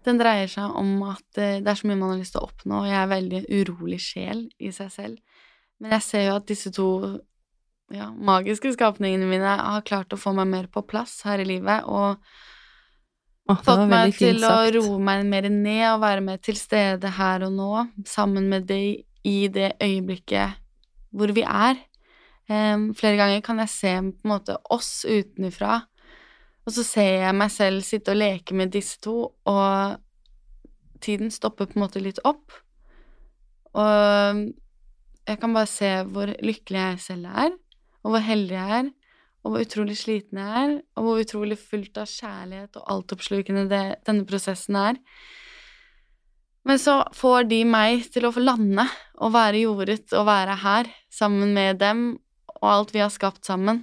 [0.07, 2.47] Den dreier seg om at eh, det er så mye man har lyst til å
[2.49, 5.41] oppnå, og jeg er veldig urolig sjel i seg selv.
[5.81, 6.87] Men jeg ser jo at disse to
[7.91, 11.87] ja, magiske skapningene mine har klart å få meg mer på plass her i livet,
[11.89, 12.21] og
[13.49, 17.47] Åh, fått meg til å roe meg mer ned og være mer til stede her
[17.47, 17.71] og nå,
[18.07, 20.59] sammen med deg i det øyeblikket
[21.11, 21.79] hvor vi er.
[22.51, 25.81] Um, flere ganger kan jeg se på en måte oss utenfra,
[26.65, 29.97] og så ser jeg meg selv sitte og leke med disse to, og
[31.01, 32.53] tiden stopper på en måte litt opp.
[33.73, 34.41] Og
[35.27, 37.53] jeg kan bare se hvor lykkelig jeg selv er,
[38.01, 38.89] og hvor heldig jeg er,
[39.41, 43.85] og hvor utrolig sliten jeg er, og hvor utrolig fullt av kjærlighet og altoppslukende det,
[44.05, 44.99] denne prosessen er.
[46.67, 48.85] Men så får de meg til å få lande
[49.17, 52.03] og være jordet og være her sammen med dem
[52.61, 53.81] og alt vi har skapt sammen.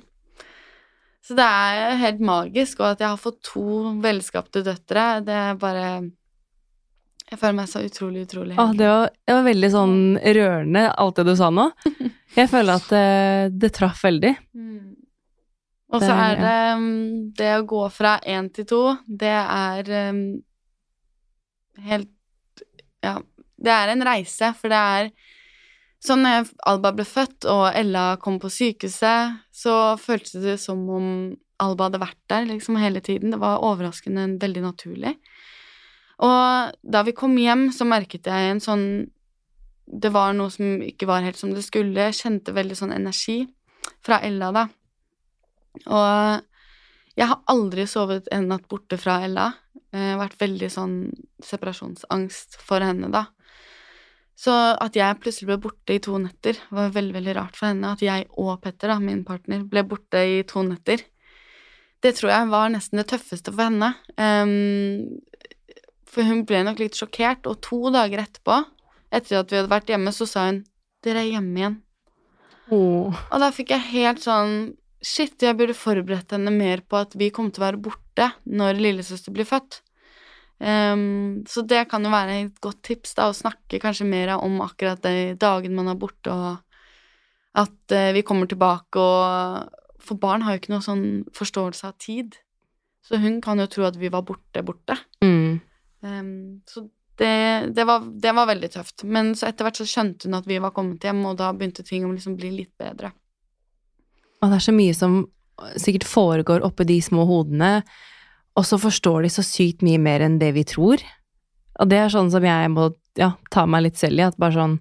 [1.29, 5.59] Så det er helt magisk, og at jeg har fått to velskapte døtre, det er
[5.61, 5.89] bare
[7.29, 9.99] Jeg føler meg så utrolig, utrolig ah, det, var, det var veldig sånn
[10.39, 11.67] rørende, alt det du sa nå.
[12.39, 14.31] Jeg føler at det, det traff veldig.
[14.57, 14.95] Mm.
[15.93, 16.89] Og så er- det um,
[17.37, 20.23] det å gå fra én til to, det er um,
[21.89, 22.65] helt
[23.05, 23.19] Ja,
[23.59, 25.11] det er en reise, for det er
[26.05, 31.09] Sånn når Alba ble født og Ella kom på sykehuset, så føltes det som om
[31.59, 33.33] Alba hadde vært der liksom hele tiden.
[33.35, 35.17] Det var overraskende veldig naturlig.
[36.23, 38.89] Og da vi kom hjem, så merket jeg en sånn
[39.89, 42.11] Det var noe som ikke var helt som det skulle.
[42.11, 43.39] Jeg kjente veldig sånn energi
[44.05, 44.65] fra Ella, da.
[45.89, 49.47] Og jeg har aldri sovet en natt borte fra Ella.
[49.89, 50.97] Jeg har vært veldig sånn
[51.41, 53.25] separasjonsangst for henne, da.
[54.39, 57.95] Så at jeg plutselig ble borte i to netter, var veldig, veldig rart for henne.
[57.97, 61.03] At jeg og Petter, da, min partner, ble borte i to netter.
[61.99, 63.91] Det tror jeg var nesten det tøffeste for henne.
[64.15, 65.19] Um,
[66.07, 68.61] for hun ble nok litt sjokkert, og to dager etterpå,
[69.11, 70.63] etter at vi hadde vært hjemme, så sa hun
[71.03, 71.81] 'Dere er hjemme igjen'.
[73.33, 77.29] Og da fikk jeg helt sånn Shit, jeg burde forberedt henne mer på at vi
[77.31, 79.79] kom til å være borte når lillesøster blir født.
[80.59, 84.59] Ehm, så det kan jo være et godt tips, da, å snakke kanskje mer om
[84.65, 86.59] akkurat de dagene man er borte, og
[87.59, 89.75] at uh, vi kommer tilbake og
[90.09, 91.03] For barn har jo ikke noe sånn
[91.37, 92.37] forståelse av tid.
[93.05, 94.95] Så hun kan jo tro at vi var borte, borte.
[95.21, 95.59] Mm.
[96.01, 96.31] Um,
[96.71, 96.87] så
[97.19, 99.05] det, det, var, det var veldig tøft.
[99.05, 101.85] Men så etter hvert så skjønte hun at vi var kommet hjem, og da begynte
[101.85, 103.11] ting å liksom bli litt bedre.
[104.39, 105.19] Og det er så mye som
[105.77, 107.83] sikkert foregår oppi de små hodene,
[108.59, 111.03] og så forstår de så sykt mye mer enn det vi tror.
[111.79, 114.57] Og det er sånn som jeg må ja, ta meg litt selv i, at bare
[114.57, 114.81] sånn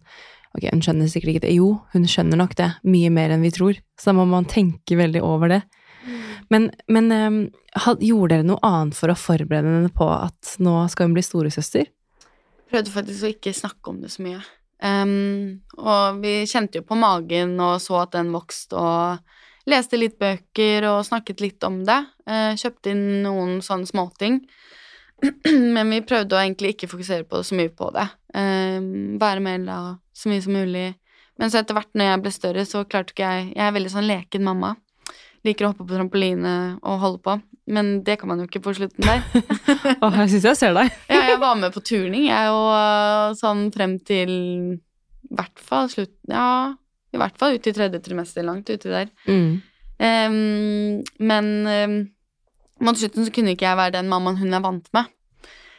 [0.57, 1.51] Ok, hun skjønner sikkert ikke det.
[1.53, 2.71] Jo, hun skjønner nok det.
[2.87, 3.77] Mye mer enn vi tror.
[3.99, 5.59] Så da må man tenke veldig over det.
[6.49, 7.37] Men, men um,
[8.01, 11.91] gjorde dere noe annet for å forberede henne på at nå skal hun bli storesøster?
[12.71, 14.41] prøvde faktisk å ikke snakke om det så mye.
[14.83, 19.36] Um, og vi kjente jo på magen og så at den vokste, og
[19.67, 21.99] leste litt bøker og snakket litt om det.
[22.29, 24.39] Eh, kjøpte inn noen sånne småting.
[25.75, 28.07] Men vi prøvde å egentlig ikke fokusere på det så mye på det.
[28.37, 29.77] Ehm, være med Ella
[30.15, 30.89] så mye som mulig.
[31.37, 33.93] Men så etter hvert når jeg ble større, så klarte ikke jeg Jeg er veldig
[33.93, 34.75] sånn leken mamma.
[35.45, 37.37] Liker å hoppe på trampoline og holde på.
[37.67, 39.21] Men det kan man jo ikke på slutten der.
[40.03, 40.91] Åh, jeg syns jeg ser deg.
[41.11, 44.31] Ja, jeg var med på turning, jeg, og øh, sånn frem til
[45.27, 46.77] i hvert fall slutten Ja,
[47.17, 49.09] I hvert fall ut i tredje trimester, langt uti der.
[49.27, 49.57] Mm.
[49.97, 51.95] Um, men um,
[52.85, 55.09] mot slutten så kunne ikke jeg være den mammaen hun er vant med.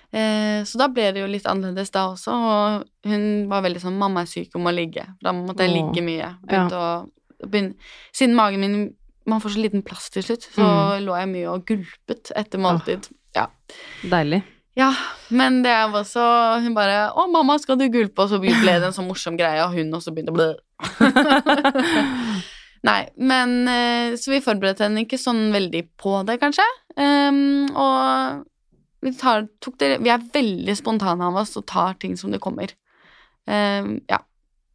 [0.09, 3.98] Uh, så da ble det jo litt annerledes da også, og hun var veldig sånn
[4.01, 5.05] 'mamma er syk og må ligge'.
[5.22, 6.31] Da måtte jeg ligge mye.
[6.48, 6.88] Begynte å,
[7.46, 7.74] begynne,
[8.12, 8.79] siden magen min
[9.29, 11.05] Man får så liten plass til slutt, så Mm.
[11.05, 13.11] lå jeg mye og gulpet etter måltid.
[13.37, 13.46] Ja.
[14.03, 14.42] Deilig.
[14.79, 14.93] Ja,
[15.35, 16.25] men det var også
[16.62, 19.64] Hun bare 'Å, mamma, skal du gulpe?' Og så ble det en sånn morsom greie,
[19.64, 20.53] og hun også begynte å blø.
[22.88, 26.67] Nei, men eh, Så vi forberedte henne ikke sånn veldig på det, kanskje.
[26.95, 28.45] Um, og
[29.03, 32.71] vi, tar, det, vi er veldig spontane av oss og tar ting som det kommer.
[33.47, 34.23] Um, ja.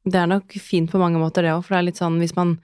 [0.04, 2.36] Det er nok fint på mange måter, det òg, for det er litt sånn hvis
[2.36, 2.58] man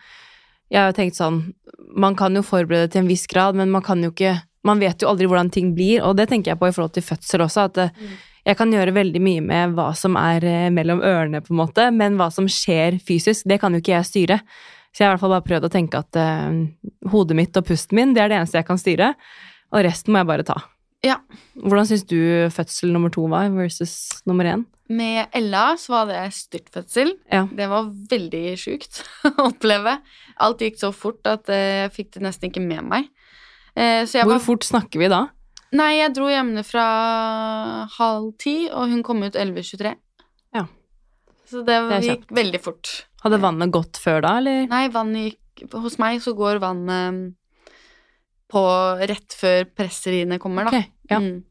[0.69, 1.53] Jeg har tenkt sånn
[1.95, 5.01] Man kan jo forberede til en viss grad, men man kan jo ikke Man vet
[5.01, 7.67] jo aldri hvordan ting blir, og det tenker jeg på i forhold til fødsel også,
[7.69, 8.17] at eh, Mm.
[8.45, 11.85] jeg kan gjøre veldig mye med hva som er eh, mellom ørene, på en måte,
[11.95, 14.39] men hva som skjer fysisk, det kan jo ikke jeg styre.
[14.91, 17.67] Så jeg har i hvert fall bare prøvd å tenke at uh, hodet mitt og
[17.67, 19.13] pusten min, det er det eneste jeg kan styre,
[19.69, 20.55] og resten må jeg bare ta.
[21.05, 21.19] Ja.
[21.61, 22.17] Hvordan syns du
[22.51, 24.65] fødsel nummer to var versus nummer én?
[24.89, 27.13] Med Ella så var det styrtfødsel.
[27.31, 27.43] Ja.
[27.53, 29.99] Det var veldig sjukt å oppleve.
[30.41, 33.07] Alt gikk så fort at jeg fikk det nesten ikke med meg.
[33.79, 35.21] Eh, Hvor var fort snakker vi da?
[35.71, 36.85] Nei, jeg dro hjemmefra
[37.97, 39.93] halv ti, og hun kom ut 11.23.
[40.57, 40.65] Ja.
[41.49, 42.93] Så det, Det gikk veldig fort.
[43.23, 44.65] Hadde vannet gått før da, eller?
[44.71, 47.33] Nei, vannet gikk Hos meg så går vannet
[48.49, 48.61] på
[49.11, 50.71] rett før presseriene kommer, da.
[50.71, 51.17] Okay, ja.
[51.19, 51.41] Mm.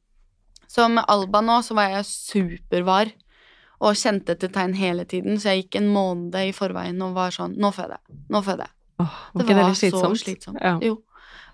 [0.68, 3.10] Så med Alba nå så var jeg supervar
[3.84, 7.30] og kjente etter tegn hele tiden, så jeg gikk en måned i forveien og var
[7.36, 8.16] sånn Nå føder jeg.
[8.32, 8.74] Nå føder jeg.
[9.04, 10.18] Åh, var Det det var slitsomt?
[10.18, 10.58] så slitsomt.
[10.64, 10.72] Ja.
[10.82, 10.96] Jo.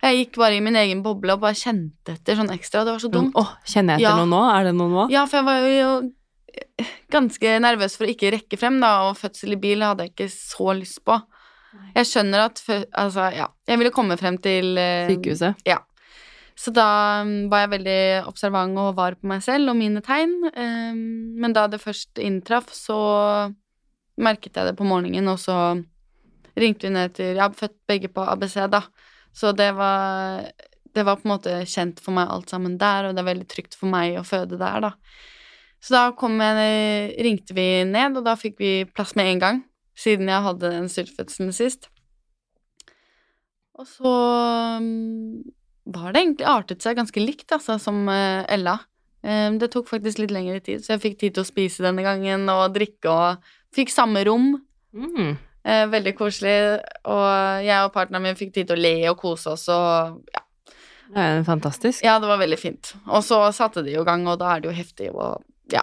[0.05, 2.83] Jeg gikk bare i min egen boble og bare kjente etter sånn ekstra.
[2.85, 3.33] Det var så dumt.
[3.41, 4.19] Åh, kjenner jeg etter Ja.
[4.21, 4.43] noe nå?
[4.53, 5.07] Er det noe nå?
[5.13, 6.13] Ja, for jeg var jo
[7.15, 10.29] ganske nervøs for å ikke rekke frem, da, og fødsel i bil hadde jeg ikke
[10.31, 11.17] så lyst på.
[11.95, 12.61] Jeg skjønner at
[12.95, 13.49] Altså, ja.
[13.67, 15.57] Jeg ville komme frem til eh, Sykehuset?
[16.55, 20.37] Så da mm, var jeg veldig observant og var på meg selv og mine tegn.
[20.55, 23.53] eh, men da det først inntraff, så
[24.17, 25.83] merket jeg det på morgenen, og så
[26.57, 28.85] ringte vi ned til Jeg har født begge på ABC, da.
[29.35, 30.51] Så det var
[30.95, 33.49] Det var på en måte kjent for meg alt sammen der, og det er veldig
[33.51, 34.93] trygt for meg å føde der, da.
[35.83, 39.59] Så da kom jeg, ringte vi ned, og da fikk vi plass med en gang,
[39.99, 41.91] siden jeg hadde den styrtfødselen sist.
[43.75, 44.13] Og så
[44.81, 45.43] mm,
[45.97, 48.79] var det egentlig artet seg ganske likt, altså, som eh, Ella.
[49.27, 52.07] Eh, det tok faktisk litt lengre tid, så jeg fikk tid til å spise denne
[52.07, 54.55] gangen og drikke og fikk samme rom.
[54.95, 55.35] Mm.
[55.65, 56.57] Eh, veldig koselig.
[57.09, 60.43] Og jeg og partneren min fikk tid til å le og kose oss og ja,
[61.15, 62.05] Det er fantastisk.
[62.05, 62.95] ja, det var veldig fint.
[63.07, 65.83] Og så satte de jo i gang, og da er det jo heftig og ja.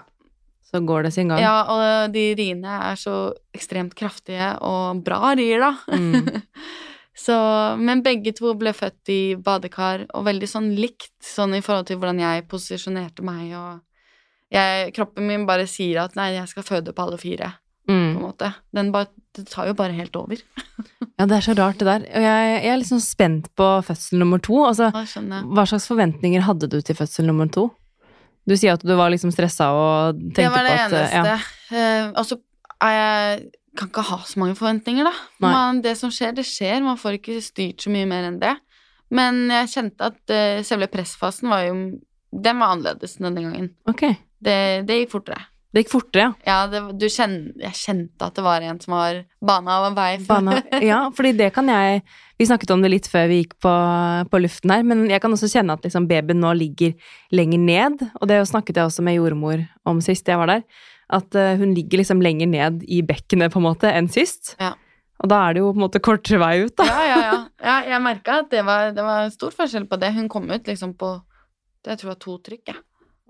[0.71, 1.41] Så går det sin gang.
[1.43, 5.73] Ja, og de riene er så ekstremt kraftige og bra rier, da.
[5.91, 6.29] Mm.
[7.25, 7.35] så,
[7.81, 11.99] men begge to ble født i badekar, og veldig sånn likt, sånn i forhold til
[11.99, 13.81] hvordan jeg posisjonerte meg, og
[14.55, 17.51] jeg, kroppen min bare sier at nei, jeg skal føde på alle fire,
[17.87, 18.21] på en Mm.
[18.23, 18.53] måte.
[18.71, 20.41] Den bare, det tar jo bare helt over.
[21.21, 22.05] Ja, det er så rart det der.
[22.17, 24.55] Og jeg, jeg er sånn spent på fødsel nummer to.
[24.65, 27.67] Altså, hva slags forventninger hadde du til fødsel nummer to?
[28.49, 31.13] Du sier at du var liksom stressa og tenkte Det var det på at eh,
[31.19, 31.35] eneste.
[31.77, 32.39] Altså, og så
[32.87, 33.43] er jeg
[33.79, 35.13] kan ikke ha så mange forventninger, da.
[35.45, 36.81] Man, det som skjer, det skjer.
[36.83, 38.55] Man får ikke styrt så mye mer enn det.
[39.15, 41.75] Men jeg kjente at uh, selve pressfasen var jo
[42.31, 43.71] Den var annerledes denne gangen.
[43.91, 44.15] Okay.
[44.39, 45.41] Det, det gikk fortere.
[45.71, 46.31] Det gikk fortere, ja.
[46.43, 49.95] Ja, det, du kjenn, jeg kjente at det var en som var bana av en
[49.95, 50.09] vei.
[50.27, 50.57] Bana.
[50.83, 52.01] Ja, fordi det kan jeg
[52.41, 53.71] Vi snakket om det litt før vi gikk på,
[54.27, 56.95] på luften her, men jeg kan også kjenne at liksom babyen nå ligger
[57.31, 58.03] lenger ned.
[58.19, 60.65] Og det snakket jeg også med jordmor om sist jeg var der.
[61.11, 64.55] At eh, hun ligger liksom lenger ned i bekkenet på en måte enn sist.
[64.59, 64.73] Ja.
[65.21, 66.87] Og da er det jo på en måte kortere vei ut, da.
[66.89, 67.41] Ja, ja, ja.
[67.61, 70.11] ja jeg merka at det var, det var stor forskjell på det.
[70.17, 71.19] Hun kom ut liksom på
[71.85, 72.81] Jeg tror det var to trykk, jeg.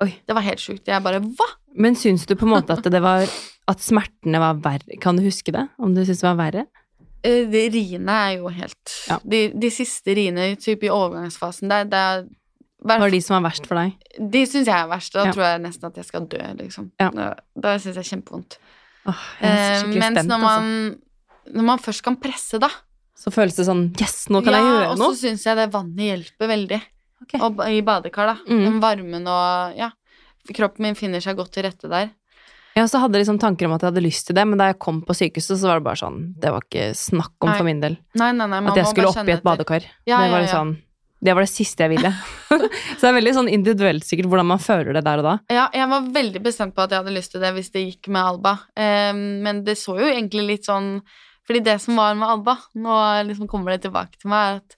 [0.01, 0.13] Oi.
[0.25, 0.87] Det var helt sjukt.
[0.87, 1.49] Jeg bare Hva?!
[1.75, 3.23] Men syns du på en måte at det var
[3.71, 4.97] At smertene var verre?
[4.99, 5.67] Kan du huske det?
[5.79, 6.65] Om du syns det var verre?
[7.23, 9.19] Eh, De riene er jo helt Ja.
[9.23, 12.23] de, de siste riene typ i overgangsfasen der, det er
[12.83, 13.93] Hva var de som er verst for deg?
[14.17, 15.13] De syns jeg er verst.
[15.13, 15.31] Da Ja.
[15.31, 16.91] tror jeg nesten at jeg skal dø, liksom.
[16.99, 17.11] Ja.
[17.13, 18.57] Da, da syns jeg kjempevondt.
[19.05, 20.47] Åh, jeg er Eh, skikkelig mens spent, når altså.
[20.49, 22.69] man, når man først kan presse, da
[23.15, 25.07] Så føles det sånn Yes, nå kan ja, jeg gjøre noe!
[25.07, 26.81] Og så syns jeg det vannet hjelper veldig.
[27.21, 27.39] Okay.
[27.45, 28.35] Og i badekar, da.
[28.49, 28.63] Mm.
[28.65, 29.91] Den varmen og Ja.
[30.49, 32.09] Kroppen min finner seg godt til rette der.
[32.71, 34.79] Jeg så hadde liksom tanker om at jeg hadde lyst til det, men da jeg
[34.83, 37.57] kom på sykehuset, så var det bare sånn Det var ikke snakk om Nei.
[37.59, 37.97] for min del.
[38.19, 39.87] Nei, nei, At jeg skulle opp i et badekar.
[40.07, 41.17] Ja, det, var ja, liksom, ja.
[41.27, 42.11] det var det siste jeg ville.
[42.95, 45.33] så det er veldig sånn individuelt sikkert hvordan man føler det der og da.
[45.51, 48.11] Ja, jeg var veldig bestemt på at jeg hadde lyst til det hvis det gikk
[48.15, 48.55] med Alba.
[48.79, 50.93] Um, men det så jo egentlig litt sånn
[51.49, 54.75] Fordi det som var med Alba, nå liksom kommer det tilbake til meg, er at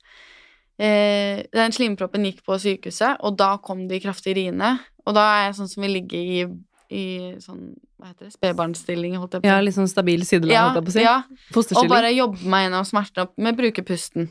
[0.81, 4.71] eh, den slimproppen gikk på sykehuset, og da kom de kraftige riene.
[5.05, 6.43] Og da er jeg sånn som vil ligge i,
[6.93, 7.03] i
[7.43, 9.65] sånn, hva heter det, spedbarnsstilling, holdt jeg på å Ja, si.
[9.67, 11.03] litt sånn stabil sidelag, Ja, holdt jeg på å si.
[11.03, 14.29] ja, og bare jobbe meg gjennom smerten opp med å bruke pusten.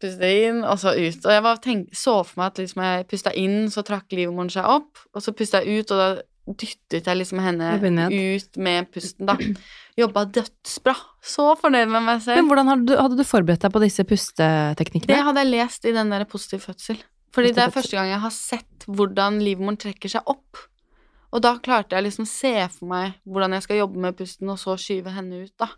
[0.00, 1.26] Puste inn, og så ut.
[1.28, 4.64] Og jeg tenk, så for meg at liksom jeg pusta inn, så trakk livmoren seg
[4.64, 6.08] opp, og så pusta jeg ut, og da
[6.56, 7.74] dyttet jeg liksom henne
[8.10, 9.36] ut med pusten, da.
[10.00, 10.94] Jobba dødsbra.
[11.22, 12.40] Så fornøyd med meg selv.
[12.40, 15.92] Men hvordan hadde du, hadde du forberedt deg på disse Det hadde jeg lest i
[15.92, 16.96] den der Positiv fødsel.
[17.30, 17.76] Fordi Positiv det er fødsel.
[17.82, 20.64] første gang jeg har sett hvordan livmoren trekker seg opp.
[21.30, 24.58] Og da klarte jeg liksom se for meg hvordan jeg skal jobbe med pusten, og
[24.58, 25.70] så skyve henne ut, da.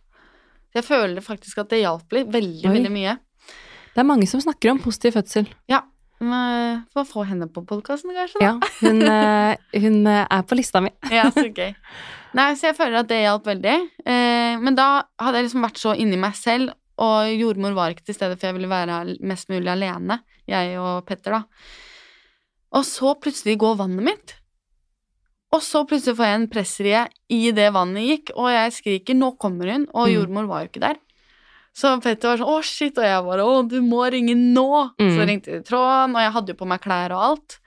[0.72, 2.30] Jeg føler faktisk at det hjalp litt.
[2.32, 2.76] Veldig, Oi.
[2.78, 3.18] veldig mye.
[3.92, 5.50] Det er mange som snakker om positiv fødsel.
[6.22, 8.38] Men, Få få henne på podkasten, kanskje?
[8.38, 8.46] da.
[8.46, 10.92] Ja, hun, eh, hun eh, er på lista mi.
[11.10, 11.72] Ja, så gøy.
[12.38, 13.74] Nei, så jeg føler at det hjalp veldig.
[14.06, 18.06] Eh, men da hadde jeg liksom vært så inni meg selv, og jordmor var ikke
[18.06, 21.42] til stede, for jeg ville være mest mulig alene, jeg og Petter, da.
[22.72, 24.34] Og så plutselig går vannet mitt.
[25.52, 29.36] Og så plutselig får jeg en pressrie i det vannet gikk, og jeg skriker 'nå
[29.38, 30.14] kommer hun', og Mm.
[30.14, 30.96] jordmor var jo ikke der.
[31.74, 34.92] Så Petter var sånn 'å, shit', og jeg bare 'å, du må ringe nå'.
[34.98, 35.12] Mm.
[35.16, 37.58] Så ringte de tråden, og jeg hadde jo på meg klær og alt.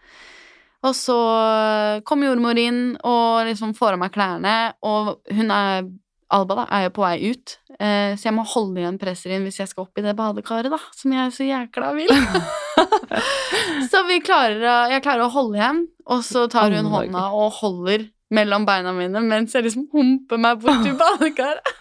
[0.84, 5.84] Og så kom jordmor inn og liksom får av meg klærne, og hun er
[6.32, 9.58] Alba da, er jo på vei ut, eh, så jeg må holde igjen presserien hvis
[9.60, 12.08] jeg skal opp i det badekaret, da, som jeg så jækla vil.
[13.92, 17.52] så vi klarer jeg klarer å holde igjen, og så tar hun oh hånda og
[17.62, 21.74] holder mellom beina mine mens jeg liksom humper meg bort til badekaret.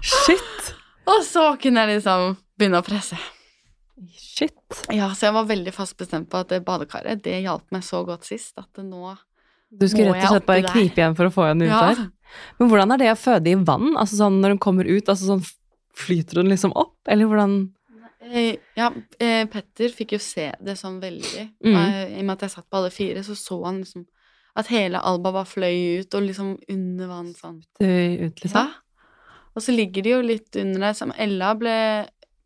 [0.00, 0.72] Shit!
[1.10, 3.18] Og så kunne jeg liksom begynne å presse.
[4.16, 4.84] Shit.
[4.94, 8.00] Ja, så jeg var veldig fast bestemt på at det badekaret, det hjalp meg så
[8.08, 9.12] godt sist, at det nå
[9.70, 11.82] Du skulle rett og slett bare knipe igjen for å få henne ut Ja.
[11.90, 12.06] der.
[12.58, 13.92] Men hvordan er det å føde i vann?
[13.98, 15.44] Altså sånn når hun kommer ut, altså sånn
[16.00, 16.96] flyter hun liksom opp?
[17.10, 17.58] Eller hvordan
[18.76, 21.46] Ja, eh, Petter fikk jo se det sånn veldig.
[21.64, 21.74] Mm.
[21.76, 24.06] Eh, I og med at jeg satt på alle fire, så så han liksom
[24.60, 27.60] at hele Alba bare fløy ut, og liksom under vann sånn.
[27.80, 28.66] ut, liksom?
[28.66, 28.68] Ja.
[29.54, 31.76] Og så ligger de jo litt under der, som Ella ble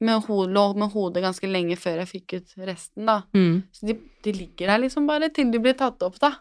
[0.04, 3.22] med ho lå med hodet ganske lenge før jeg fikk ut resten, da.
[3.34, 3.62] Mm.
[3.72, 6.34] Så de, de ligger der liksom bare til de blir tatt opp, da.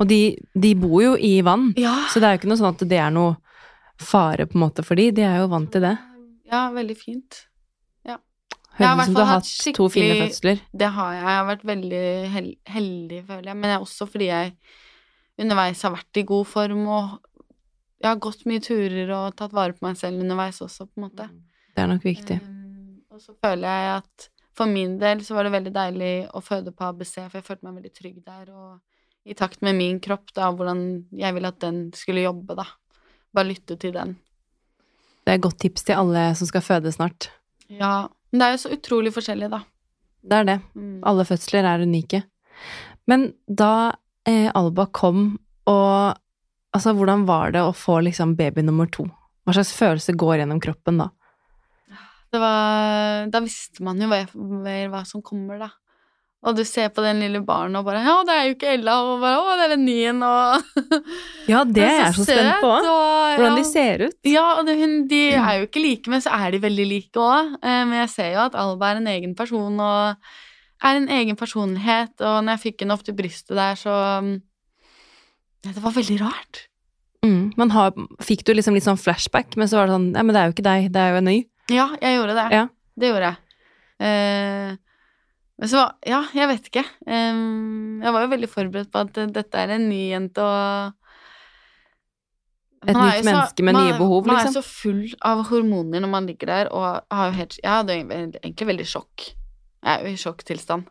[0.00, 0.20] Og de,
[0.56, 2.06] de bor jo i vann, Ja.
[2.08, 3.36] så det er jo ikke noe sånn at det er noe
[4.00, 5.10] fare på en måte for de.
[5.12, 5.98] De er jo vant til det.
[6.50, 7.42] Ja, veldig fint.
[8.80, 10.62] Jeg i ut som du har hatt to fine fødsler.
[10.82, 11.24] Det har jeg.
[11.24, 13.58] Jeg har vært veldig hel heldig, føler jeg.
[13.60, 14.54] Men er også fordi jeg
[15.40, 17.18] underveis har vært i god form og
[18.00, 21.06] jeg har gått mye turer og tatt vare på meg selv underveis også, på en
[21.06, 21.26] måte.
[21.76, 22.38] Det er nok viktig.
[22.40, 26.40] Um, og så føler jeg at for min del så var det veldig deilig å
[26.44, 30.00] føde på ABC, for jeg følte meg veldig trygg der, og i takt med min
[30.00, 32.64] kropp, da, hvordan jeg ville at den skulle jobbe, da.
[33.36, 34.16] Bare lytte til den.
[35.20, 37.28] Det er et godt tips til alle som skal føde snart.
[37.68, 38.08] Ja.
[38.30, 39.62] Men det er jo så utrolig forskjellig, da.
[40.20, 40.58] Det er det.
[40.76, 40.98] Mm.
[41.08, 42.22] Alle fødsler er unike.
[43.10, 43.92] Men da
[44.28, 45.32] eh, Alba kom,
[45.70, 46.14] og
[46.76, 49.08] altså, hvordan var det å få liksom baby nummer to?
[49.46, 51.08] Hva slags følelse går gjennom kroppen da?
[52.30, 54.22] Det var Da visste man jo hva,
[54.92, 55.72] hva som kommer, da.
[56.40, 58.94] Og du ser på den lille barnet og bare Ja, det er jo ikke Ella,
[59.04, 60.62] og bare Å, det er den nyen', og
[61.52, 62.70] Ja, det er jeg så spent på.
[62.80, 64.16] og- Hvordan de ser ut.
[64.24, 67.20] Ja, og det, hun, de er jo ikke like, men så er de veldig like
[67.20, 67.52] òg.
[67.62, 70.16] Men jeg ser jo at Alba er en egen person og
[70.82, 72.14] er en egen personlighet.
[72.24, 73.92] Og når jeg fikk henne opp til brystet der, så
[74.24, 74.32] mm,
[75.66, 76.66] ja, Det var veldig rart.
[77.22, 77.52] Mm.
[77.54, 77.92] men har,
[78.24, 80.46] fikk du liksom litt sånn flashback, men så var det sånn Ja, men det er
[80.48, 81.38] jo ikke deg, det er jo en ny.
[81.68, 82.46] Ja, jeg gjorde det.
[82.56, 82.62] Ja.
[82.96, 83.36] Det gjorde jeg.
[84.00, 84.76] Eh,
[85.60, 86.84] men så Ja, jeg vet ikke.
[87.06, 90.94] Jeg var jo veldig forberedt på at dette er en ny jente, og
[92.88, 94.62] Et nytt jo så- menneske med man, nye behov, Man er liksom.
[94.62, 97.92] så full av hormoner når man ligger der, og har jo helt Jeg hadde
[98.40, 99.34] egentlig veldig sjokk.
[99.84, 100.86] Jeg er jo i sjokktilstand.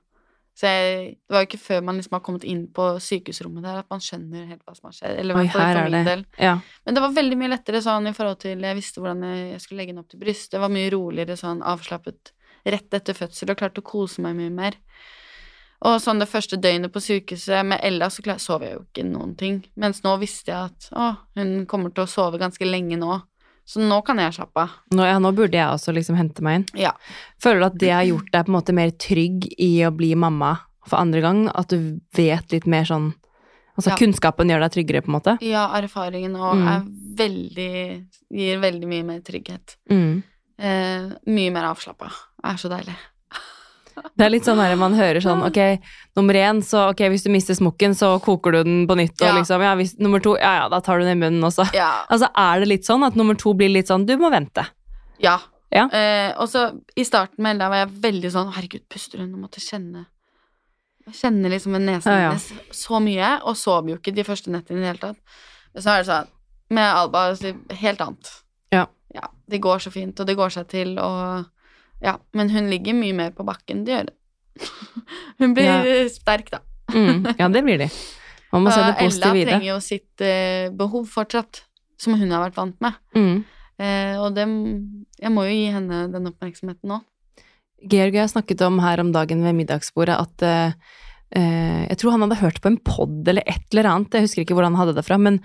[0.60, 3.78] Så jeg, det var jo ikke før man liksom har kommet inn på sykehusrommet der,
[3.80, 5.20] at man skjønner helt hva som har skjedd.
[5.22, 6.26] Eller Oi, her er det del.
[6.38, 6.60] Ja.
[6.86, 9.78] Men det var veldig mye lettere sånn i forhold til Jeg visste hvordan jeg skulle
[9.80, 10.52] legge den opp til brystet.
[10.52, 12.34] Det var mye roligere sånn avslappet
[12.66, 14.78] rett etter fødsel og klarte å kose meg mye mer.
[15.88, 19.36] Og sånn det første døgnet på sykehuset med Ella, så sov jeg jo ikke noen
[19.40, 19.62] ting.
[19.80, 23.22] Mens nå visste jeg at å, hun kommer til å sove ganske lenge nå.
[23.70, 24.70] Så nå kan jeg slappe av.
[24.92, 26.66] Nå, ja, nå burde jeg også liksom hente meg inn.
[26.88, 26.92] Ja.
[27.40, 30.16] Føler du at det har gjort deg på en måte mer trygg i å bli
[30.18, 30.56] mamma
[30.90, 31.44] for andre gang?
[31.54, 33.14] At du vet litt mer sånn
[33.80, 33.96] Altså Ja.
[33.96, 35.38] kunnskapen gjør deg tryggere, på en måte?
[35.40, 37.16] Ja, erfaringen òg Mm.
[37.16, 39.78] veldig Gir veldig mye mer trygghet.
[39.90, 40.22] Mm.
[40.60, 42.10] Eh, mye mer avslappa.
[42.44, 42.96] Er så deilig.
[44.16, 45.58] Det er litt sånn her man hører sånn Ok,
[46.16, 49.28] nummer én, så ok, hvis du mister smokken, så koker du den på nytt, og
[49.28, 49.34] Ja.
[49.36, 51.66] liksom Ja, hvis nummer to Ja ja, da tar du den i munnen også.
[51.76, 52.06] Ja.
[52.12, 54.66] Altså er det litt sånn at nummer to blir litt sånn Du må vente.
[55.20, 55.40] Ja.
[55.72, 55.86] Ja.
[55.94, 59.34] Eh, og så i starten med Ella var jeg veldig sånn Herregud, puster hun?
[59.36, 60.08] Hun måtte kjenne
[61.10, 64.78] kjenne liksom en nesen Ja, hennes så mye, og sov jo ikke de første nettene
[64.78, 65.18] i det hele tatt.
[65.74, 66.28] Men så er det sånn
[66.70, 67.24] med Alba
[67.82, 68.30] helt annet.
[68.72, 68.84] Ja.
[69.16, 69.28] Ja.
[69.50, 71.46] Det går så fint, og det går seg til, og
[72.02, 72.18] Ja.
[72.34, 73.84] Men hun ligger mye mer på bakken.
[73.86, 74.16] Det gjør det.
[75.40, 76.08] hun blir Ja.
[76.10, 76.60] sterk, da.
[76.94, 77.90] Mm, ja, det blir de.
[78.54, 79.52] Man må se det Ella positive i det.
[79.54, 81.64] trenger jo sitt eh, behov fortsatt,
[82.00, 82.94] som hun har vært vant med.
[83.16, 83.44] Mm.
[83.80, 84.46] Eh, og det
[85.20, 87.02] Jeg må jo gi henne den oppmerksomheten nå.
[87.80, 90.74] Georg og jeg snakket om her om dagen ved middagsbordet at eh,
[91.36, 94.44] eh, Jeg tror han hadde hørt på en pod eller et eller annet, jeg husker
[94.44, 95.40] ikke hvor han hadde det fra, men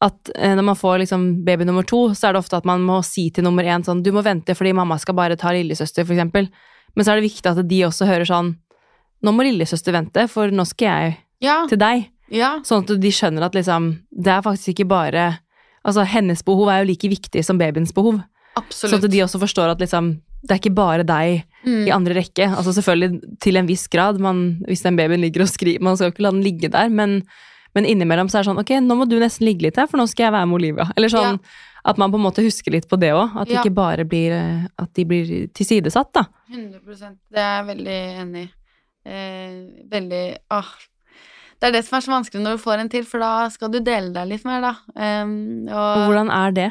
[0.00, 2.80] at eh, når man får liksom baby nummer to, så er det ofte at man
[2.86, 6.06] må si til nummer én sånn Du må vente fordi mamma skal bare ta lillesøster,
[6.06, 6.48] for eksempel.
[6.94, 8.52] Men så er det viktig at de også hører sånn
[9.26, 11.66] Nå må lillesøster vente, for nå skal jeg Ja.
[11.66, 12.08] til deg.
[12.30, 12.60] ja.
[12.62, 15.38] Sånn at de skjønner at liksom Det er faktisk ikke bare
[15.84, 18.22] Altså, hennes behov er jo like viktig som babyens behov.
[18.58, 18.92] Absolutt.
[19.00, 21.86] Sånn at de også forstår at liksom Det er ikke bare deg Mm.
[21.88, 22.46] i andre rekke.
[22.56, 24.20] Altså selvfølgelig til en viss grad.
[24.20, 26.88] Man, hvis den babyen ligger og skriver Man skal jo ikke la den ligge der,
[26.88, 27.24] men,
[27.74, 30.00] men innimellom så er det sånn Ok, nå må du nesten ligge litt her, for
[30.00, 30.86] nå skal jeg være med Olivia.
[30.96, 31.38] Eller sånn
[31.88, 33.36] at man på en måte husker litt på det òg.
[33.38, 33.62] At det Ja.
[33.62, 36.24] ikke bare blir eh, At de blir tilsidesatt, da.
[36.50, 38.50] 100% Det er jeg veldig enig i.
[39.08, 39.54] Eh,
[39.88, 40.72] veldig Åh.
[41.60, 43.70] Det er det som er så vanskelig når du får en til, for da skal
[43.72, 44.74] du dele deg litt mer, da.
[44.94, 46.68] Um, Og og hvordan er det?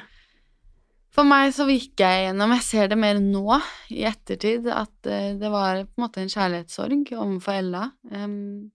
[1.18, 5.34] for meg så gikk jeg gjennom Jeg ser det mer nå, i ettertid, at eh,
[5.34, 7.92] det var på en måte en kjærlighetssorg overfor Ella.
[8.12, 8.70] Um,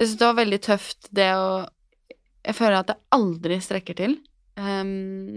[0.00, 1.68] jeg syns det var veldig tøft, det å
[2.40, 4.14] Jeg føler at det aldri strekker til
[4.56, 4.92] um,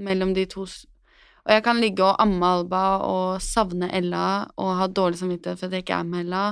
[0.05, 4.87] mellom de to Og jeg kan ligge og amme Alba og savne Ella og ha
[4.87, 6.43] dårlig samvittighet for at jeg ikke er med Ella.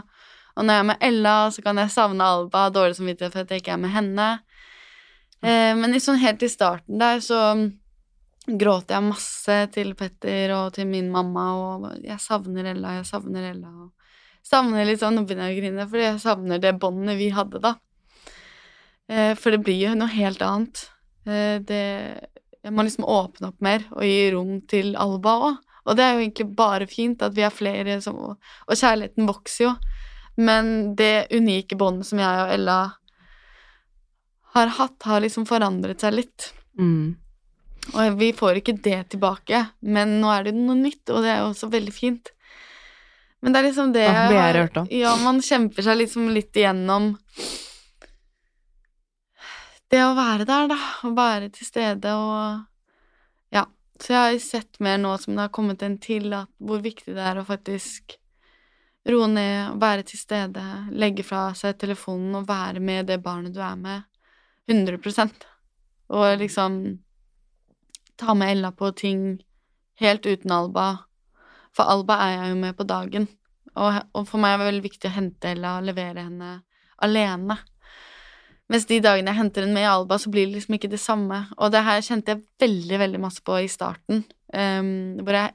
[0.57, 3.45] Og når jeg er med Ella, så kan jeg savne Alba ha dårlig samvittighet for
[3.45, 4.25] at jeg ikke er med henne.
[5.39, 7.39] Eh, men sånn helt i starten der så
[8.59, 13.47] gråt jeg masse til Petter og til min mamma, og jeg savner Ella, jeg savner
[13.53, 13.71] Ella.
[13.85, 17.31] Og savner litt sånn, Nå begynner jeg å grine, fordi jeg savner det båndet vi
[17.31, 17.77] hadde da.
[19.11, 20.85] Eh, for det blir jo noe helt annet.
[21.27, 21.81] Eh, det
[22.63, 25.55] Jeg må liksom åpne opp mer og gi rom til Alba òg.
[25.89, 28.37] Og det er jo egentlig bare fint at vi er flere som Og
[28.77, 29.71] kjærligheten vokser jo.
[30.37, 32.77] Men det unike båndet som jeg og Ella
[34.53, 36.51] har hatt, har liksom forandret seg litt.
[36.79, 37.15] Mm.
[37.95, 41.39] Og vi får ikke det tilbake, men nå er det noe nytt, og det er
[41.41, 42.29] jo også veldig fint.
[43.41, 44.87] Men det er liksom det Ja, blir jeg har- hørt om.
[44.91, 47.17] Ja, man kjemper seg liksom litt igjennom
[49.91, 50.79] det å være der, da.
[51.07, 52.67] Å være til stede og
[53.51, 53.65] Ja.
[53.99, 57.13] Så jeg har sett mer nå som det har kommet en til, at hvor viktig
[57.13, 58.15] det er å faktisk
[59.09, 63.61] roe ned, være til stede, legge fra seg telefonen og være med det barnet du
[63.61, 64.03] er med.
[64.69, 65.45] 100%
[66.09, 66.99] Og liksom
[68.17, 69.41] ta med Ella på ting
[69.99, 71.05] helt uten Alba.
[71.75, 73.27] For Alba er jeg jo med på dagen.
[73.75, 76.51] Og, og for meg er det veldig viktig å hente Ella og levere henne
[77.01, 77.57] alene.
[78.71, 81.01] Mens de dagene jeg henter henne med i Alba, så blir det liksom ikke det
[81.03, 81.41] samme.
[81.59, 84.23] Og det her kjente jeg veldig, veldig masse på i starten.
[84.55, 85.51] Um, hvor jeg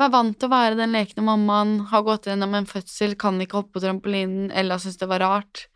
[0.00, 3.60] var vant til å være den lekne mammaen, har gått gjennom en fødsel, kan ikke
[3.60, 5.66] hoppe på trampolinen, Ella syntes det var rart.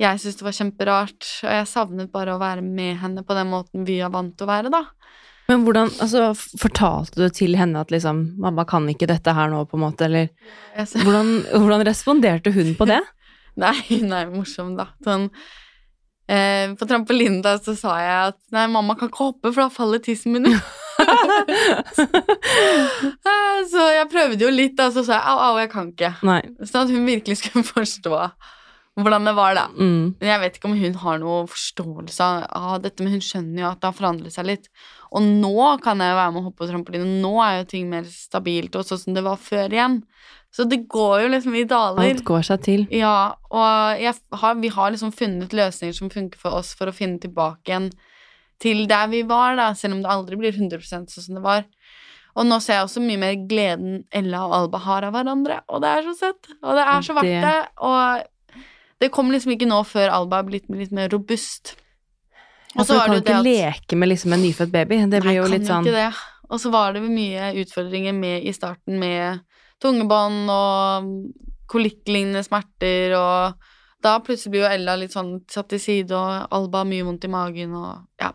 [0.00, 3.50] Jeg syntes det var kjemperart, og jeg savnet bare å være med henne på den
[3.52, 4.86] måten vi er vant til å være, da.
[5.50, 9.64] Men hvordan altså, Fortalte du til henne at liksom 'Mamma kan ikke dette her nå',
[9.68, 10.30] på en måte, eller
[10.76, 13.02] Hvordan, hvordan responderte hun på det?
[13.62, 14.88] Nei, nei, morsom, da.
[15.04, 15.26] Sånn
[16.30, 19.68] eh, På trampolinen da så sa jeg at nei, mamma kan ikke hoppe, for da
[19.72, 20.62] faller tissen min ut.
[23.22, 26.10] Eh, så jeg prøvde jo litt, da, så sa jeg au, au, jeg kan ikke.
[26.26, 26.40] Nei.
[26.62, 28.18] Sånn at hun virkelig skulle forstå
[29.00, 29.64] hvordan det var, da.
[29.72, 30.14] Mm.
[30.20, 32.28] Men jeg vet ikke om hun har noe forståelse
[32.58, 34.68] av dette, men hun skjønner jo at det har forandret seg litt.
[35.12, 37.88] Og nå kan jeg jo være med å hoppe på trampoline, nå er jo ting
[37.92, 40.02] mer stabilt, og sånn som det var før igjen.
[40.52, 42.10] Så det går jo liksom i daler.
[42.12, 42.82] Alt går seg til.
[42.92, 44.02] Ja, og
[44.42, 47.86] har, vi har liksom funnet løsninger som funker for oss for å finne tilbake igjen
[48.60, 51.64] til der vi var, da, selv om det aldri blir 100 sånn som det var.
[52.36, 55.82] Og nå ser jeg også mye mer gleden Ella og Alba har av hverandre, og
[55.84, 58.60] det er så søtt, og det er så verdt Det- det, og
[59.00, 61.74] det kommer liksom ikke nå før Alba er blitt litt mer robust.
[62.76, 64.96] Og så kan du ikke leke med liksom en nyfødt baby.
[65.10, 66.14] Det blir Nei, jo kan litt sånn ikke det.
[66.50, 69.40] Og så var det mye utfordringer med i starten med
[69.82, 71.10] tungebånd og
[71.72, 76.82] kolikklignende smerter, og da plutselig blir jo Ella litt sånn satt til side, og Alba
[76.82, 78.32] har mye vondt i magen, og ja.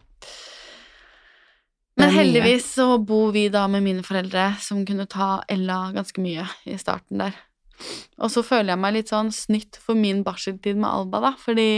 [1.97, 6.45] Men heldigvis så bor vi da med mine foreldre, som kunne ta Ella ganske mye
[6.69, 7.37] i starten der.
[8.21, 11.69] Og så føler jeg meg litt sånn snytt for min barseltid med Alba, da, fordi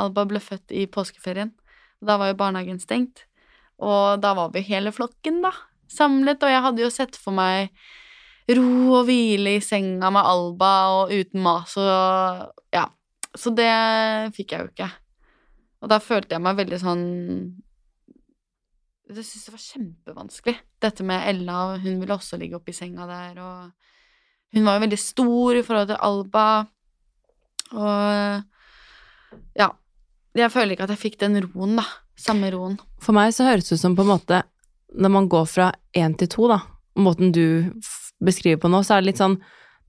[0.00, 1.52] Alba ble født i påskeferien.
[2.04, 3.24] Da var jo barnehagen stengt.
[3.80, 5.52] Og da var vi hele flokken, da.
[5.90, 7.72] samlet, og jeg hadde jo sett for meg
[8.52, 12.88] ro og hvile i senga med Alba og uten mas og Ja.
[13.34, 13.70] Så det
[14.36, 14.90] fikk jeg jo ikke.
[15.82, 17.06] Og da følte jeg meg veldig sånn
[19.04, 23.40] Jeg syntes det var kjempevanskelig, dette med Ella, hun ville også ligge oppi senga der,
[23.42, 26.46] og hun var jo veldig stor i forhold til Alba,
[27.74, 29.68] og ja.
[30.34, 31.84] Jeg føler ikke at jeg fikk den roen, da.
[32.18, 32.78] Samme roen.
[33.02, 34.36] For meg så høres det ut som på en måte
[34.94, 36.60] Når man går fra én til to, da,
[36.96, 37.72] måten du
[38.24, 39.40] beskriver på nå, så er det litt sånn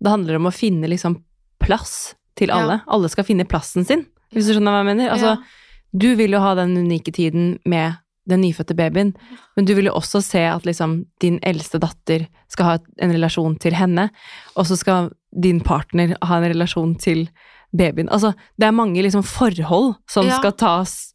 [0.03, 1.19] Det handler om å finne liksom
[1.63, 2.81] plass til alle.
[2.81, 2.91] Ja.
[2.91, 4.03] Alle skal finne plassen sin,
[4.35, 5.11] hvis du skjønner hva jeg mener.
[5.13, 5.93] Altså, ja.
[5.95, 9.13] du vil jo ha den unike tiden med den nyfødte babyen,
[9.55, 13.57] men du vil jo også se at liksom din eldste datter skal ha en relasjon
[13.61, 14.09] til henne,
[14.57, 17.27] og så skal din partner ha en relasjon til
[17.75, 18.09] babyen.
[18.09, 20.39] Altså, det er mange liksom forhold som ja.
[20.39, 21.11] skal tas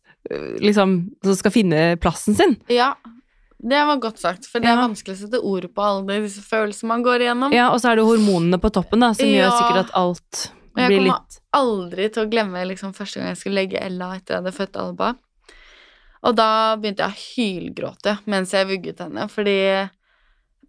[0.60, 0.90] Liksom
[1.24, 2.50] Som skal finne plassen sin.
[2.68, 2.90] Ja.
[3.60, 6.88] Det var godt sagt, for det er vanskelig å sette ord på alle disse følelsene
[6.94, 7.52] man går igjennom.
[7.52, 10.46] Ja, og så er det hormonene på toppen, da, som gjør sikkert at alt
[10.78, 14.14] blir litt Jeg kommer aldri til å glemme liksom, første gang jeg skulle legge Ella
[14.16, 15.10] etter jeg hadde født Alba.
[16.24, 16.48] Og da
[16.80, 19.90] begynte jeg å hylgråte mens jeg vugget henne, fordi jeg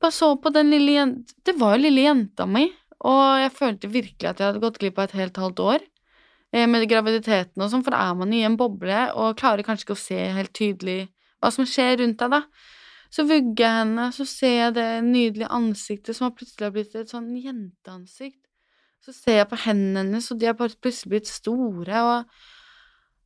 [0.01, 2.65] bare så på den lille jenta Det var jo lille jenta mi,
[3.05, 6.67] og jeg følte virkelig at jeg hadde gått glipp av et helt halvt år eh,
[6.67, 9.97] med graviditeten og sånn, for da er man i en boble og klarer kanskje ikke
[9.97, 10.99] å se helt tydelig
[11.41, 12.43] hva som skjer rundt deg, da.
[13.11, 17.11] Så vugger jeg henne, så ser jeg det nydelige ansiktet som har plutselig blitt et
[17.11, 18.39] sånn jenteansikt.
[19.03, 22.31] Så ser jeg på hendene hennes, og de har bare plutselig blitt store, og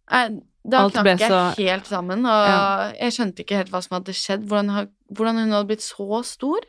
[0.05, 1.41] jeg, da knakk jeg så...
[1.57, 2.59] helt sammen, og ja.
[2.95, 4.45] jeg skjønte ikke helt hva som hadde skjedd.
[4.49, 6.65] Hvordan, hvordan, hun hadde blitt så stor.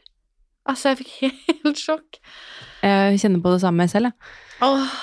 [0.67, 1.13] Altså, jeg fikk
[1.63, 2.21] helt sjokk.
[2.83, 4.35] Jeg kjenner på det samme selv, jeg.
[4.65, 4.97] Oh.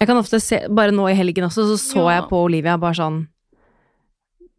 [0.00, 2.20] Jeg kan ofte se Bare nå i helgen også, så så ja.
[2.20, 3.24] jeg på Olivia bare sånn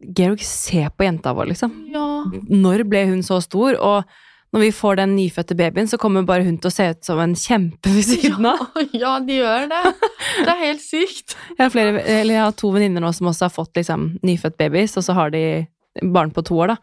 [0.02, 1.74] Georg, se på jenta vår, liksom.
[1.94, 2.11] Ja.
[2.50, 3.78] Når ble hun så stor?
[3.78, 7.06] Og når vi får den nyfødte babyen, så kommer bare hun til å se ut
[7.06, 8.66] som en kjempe ved siden av.
[8.76, 9.82] Ja, ja, de gjør det.
[10.42, 11.36] Det er helt sykt.
[11.54, 14.98] Jeg har, flere, jeg har to venninner nå som også har fått liksom, nyfødt babys,
[15.00, 15.44] og så har de
[16.02, 16.78] barn på to år, da.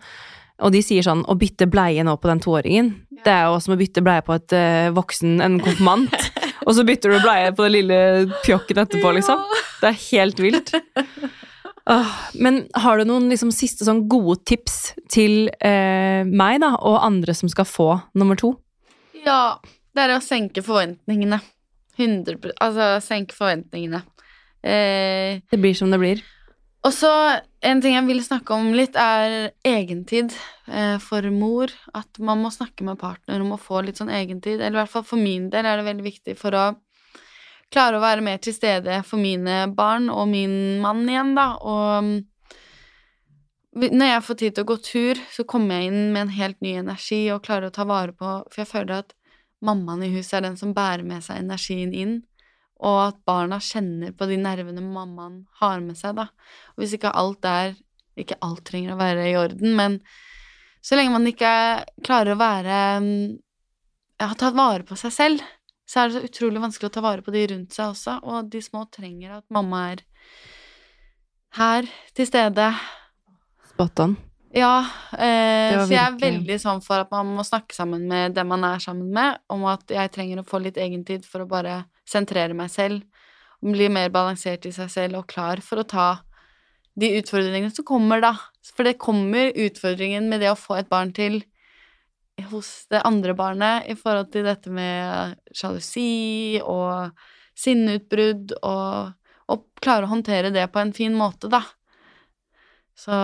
[0.65, 2.89] Og de sier sånn å bytte bleie nå på den toåringen,
[3.23, 6.15] det er jo som å bytte bleie på et uh, voksen, en konfirmant.
[6.65, 7.99] og så bytter du bleie på den lille
[8.45, 9.43] pjokken etterpå, liksom.
[9.81, 10.73] Det er helt vilt.
[12.37, 17.33] men har du noen liksom, siste sånn gode tips til eh, meg da, og andre
[17.37, 18.53] som skal få nummer to?
[19.25, 19.57] Ja,
[19.95, 21.41] det er å senke forventningene.
[21.99, 24.03] 100 Altså senke forventningene.
[24.63, 26.21] Eh, det blir som det blir.
[26.87, 27.11] Og så
[27.65, 30.31] en ting jeg vil snakke om litt, er egentid
[30.71, 31.73] eh, for mor.
[31.97, 34.61] At man må snakke med partner om å få litt sånn egentid.
[34.61, 36.69] Eller i hvert fall for min del er det veldig viktig for å
[37.73, 41.47] klare å være mer til stede for mine barn og min mann igjen, da.
[41.61, 42.23] Og
[43.79, 46.59] når jeg får tid til å gå tur, så kommer jeg inn med en helt
[46.65, 49.13] ny energi og klarer å ta vare på For jeg føler at
[49.65, 52.15] mammaen i huset er den som bærer med seg energien inn,
[52.79, 56.29] og at barna kjenner på de nervene mammaen har med seg, da.
[56.73, 57.77] Og hvis ikke alt er
[58.19, 59.93] Ikke alt trenger å være i orden, men
[60.83, 61.51] så lenge man ikke
[62.03, 63.37] klarer å være mm,
[64.19, 65.45] har tatt vare på seg selv,
[65.89, 68.49] så er det så utrolig vanskelig å ta vare på de rundt seg også, og
[68.53, 70.03] de små trenger at mamma er
[71.57, 72.67] her, til stede.
[73.71, 74.17] Spot on.
[74.53, 74.81] Ja,
[75.13, 78.65] eh, så jeg er veldig sånn for at man må snakke sammen med dem man
[78.65, 82.57] er sammen med, om at jeg trenger å få litt egentid for å bare sentrere
[82.57, 83.03] meg selv,
[83.61, 86.09] bli mer balansert i seg selv og klar for å ta
[86.99, 88.33] de utfordringene som kommer, da.
[88.73, 91.41] For det kommer utfordringen med det å få et barn til
[92.51, 97.11] hos det andre barnet i forhold til dette med sjalusi og
[97.59, 99.11] sinneutbrudd, og,
[99.51, 101.63] og klare å håndtere det på en fin måte, da.
[102.99, 103.15] Så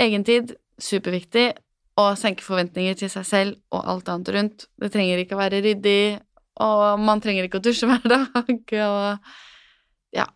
[0.00, 1.52] egentid, superviktig.
[1.94, 4.64] Å senke forventninger til seg selv og alt annet rundt.
[4.82, 6.16] Det trenger ikke å være ryddig,
[6.64, 8.50] og man trenger ikke å dusje hver dag,
[8.88, 10.26] og ja.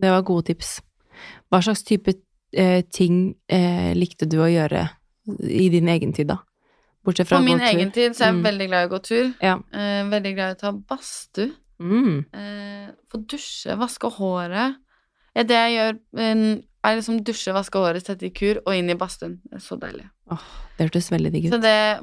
[0.00, 0.78] Det var gode tips.
[1.48, 2.12] Hva slags type
[2.52, 4.84] eh, ting eh, likte du å gjøre
[5.48, 6.40] i din egen tid, da?
[7.04, 8.44] Bortsett fra På min egen tid så er jeg mm.
[8.44, 9.28] veldig glad i å gå tur.
[9.40, 9.56] Ja.
[9.72, 11.52] Eh, veldig glad i å ta badstue.
[11.80, 12.16] Mm.
[12.36, 14.80] Eh, få dusje, vaske håret.
[15.36, 18.98] Ja, det jeg gjør, er liksom dusje, vaske håret, sette i kur og inn i
[18.98, 19.38] badstuen.
[19.46, 20.04] Det er så deilig.
[20.30, 20.44] Oh,
[20.76, 21.56] det hørtes veldig digg ut.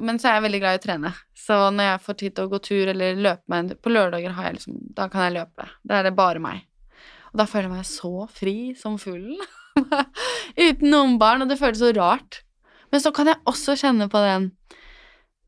[0.04, 1.12] men så er jeg veldig glad i å trene.
[1.38, 4.48] Så når jeg får tid til å gå tur eller løpe meg På lørdager har
[4.48, 5.68] jeg liksom Da kan jeg løpe.
[5.80, 6.66] Da er det bare meg.
[7.32, 9.38] Og da føler jeg meg så fri som fuglen.
[10.66, 12.42] Uten noen barn, og det føles så rart.
[12.92, 14.50] Men så kan jeg også kjenne på den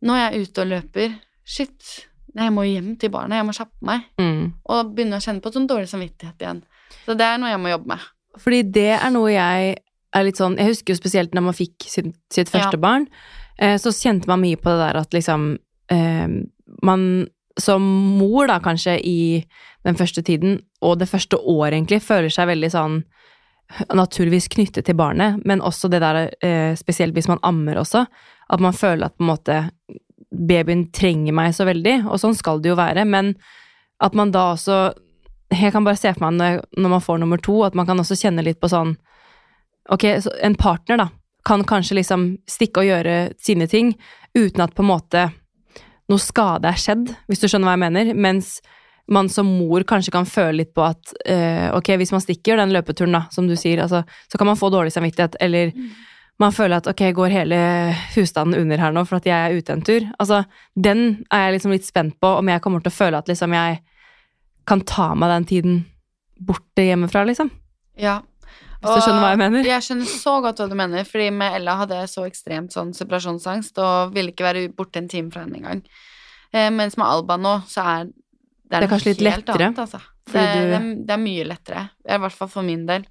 [0.07, 1.18] når jeg er ute og løper
[1.51, 4.05] Shit, jeg må hjem til barna, jeg må kjappe meg.
[4.20, 4.53] Mm.
[4.70, 6.61] Og begynne å kjenne på sånn dårlig samvittighet igjen.
[7.03, 8.05] Så det er noe jeg må jobbe med.
[8.38, 9.72] Fordi det er noe jeg
[10.14, 12.82] er litt sånn Jeg husker jo spesielt når man fikk sitt, sitt første Ja.
[12.82, 13.09] barn,
[13.59, 15.59] eh, så kjente man mye på det der at liksom
[15.90, 16.28] eh,
[16.86, 17.26] Man
[17.59, 19.44] som mor, da, kanskje, i
[19.84, 23.05] den første tiden, og det første året, egentlig, føler seg veldig sånn
[23.95, 28.07] naturligvis knyttet til barnet, men også det der, eh, spesielt hvis man ammer også,
[28.51, 29.71] at man føler at på en måte
[30.31, 33.35] babyen trenger meg så veldig, og sånn skal det jo være, men
[34.01, 34.95] at man da også
[35.51, 38.14] Jeg kan bare se for meg når, man får nummer to, at man kan også
[38.14, 38.97] kjenne litt på sånn
[39.91, 41.09] Ok, så en partner, da,
[41.45, 43.97] kan kanskje liksom stikke og gjøre sine ting
[44.39, 45.25] uten at på en måte
[46.11, 48.61] noe skade er skjedd, hvis du skjønner hva jeg mener, mens
[49.11, 52.73] man som mor kanskje kan føle litt på at eh, ok, hvis man stikker den
[52.75, 55.75] løpeturen, da, som du sier, altså, så kan man få dårlig samvittighet, eller
[56.41, 57.61] man føler at ok, går hele
[58.15, 60.07] husstanden under her nå for at jeg er ute en tur.
[60.23, 60.45] Altså,
[60.75, 63.57] den er jeg liksom litt spent på, om jeg kommer til å føle at liksom
[63.57, 63.81] jeg
[64.71, 65.81] kan ta meg den tiden
[66.41, 67.51] borte hjemmefra, liksom.
[68.01, 68.21] Ja.
[68.81, 69.67] Hvis du skjønner hva jeg mener.
[69.69, 72.95] Jeg skjønner så godt hva du mener, fordi med Ella hadde jeg så ekstremt sånn
[72.97, 75.83] separasjonsangst og ville ikke være borte en time fra henne engang.
[76.55, 78.09] Eh, mens med Alba nå, så er
[78.71, 79.99] det, Det er kanskje litt lettere, Annet, altså.
[80.31, 83.03] det, det, er- det er mye lettere, i hvert fall for min del.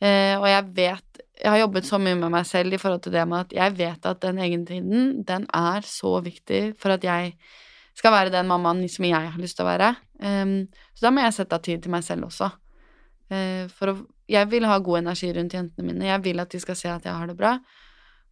[0.00, 3.12] Uh, og jeg vet Jeg har jobbet så mye med meg selv i forhold til
[3.14, 7.34] det med at jeg vet at den egentiden, den er så viktig for at jeg
[7.98, 9.92] skal være den mammaen som jeg har lyst til å være.
[10.22, 12.48] Um, så da må jeg sette av tid til meg selv også.
[13.30, 13.94] Uh, for å,
[14.30, 16.08] jeg vil ha god energi rundt jentene mine.
[16.10, 17.52] Jeg vil at de skal se at jeg har det bra.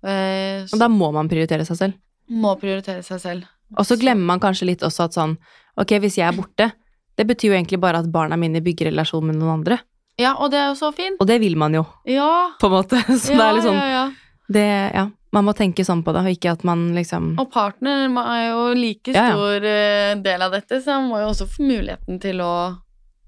[0.07, 1.95] Eh, Og da må man prioritere seg selv.
[2.31, 3.47] må prioritere seg selv.
[3.75, 5.35] Og så glemmer man kanskje litt også at sånn,
[5.81, 6.71] ok, hvis jeg er borte,
[7.17, 9.81] det betyr jo egentlig bare at barna mine bygger relasjon med noen andre.
[10.21, 11.19] Ja, og det er jo så fint.
[11.21, 12.53] Og det vil man jo, Ja.
[12.61, 13.01] på en måte.
[13.21, 14.05] Så det er litt sånn, ja, ja.
[14.49, 15.05] det, ja,
[15.37, 18.62] man må tenke sånn på det, og ikke at man liksom Og partner er jo
[18.79, 19.35] like Ja, ja.
[19.35, 22.55] stor eh, del av dette, så man må jo også få muligheten til å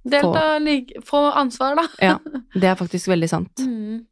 [0.08, 1.84] delta, like, få ansvar, da.
[2.00, 2.16] Ja,
[2.60, 3.60] det er faktisk veldig sant.
[3.60, 4.06] Mm.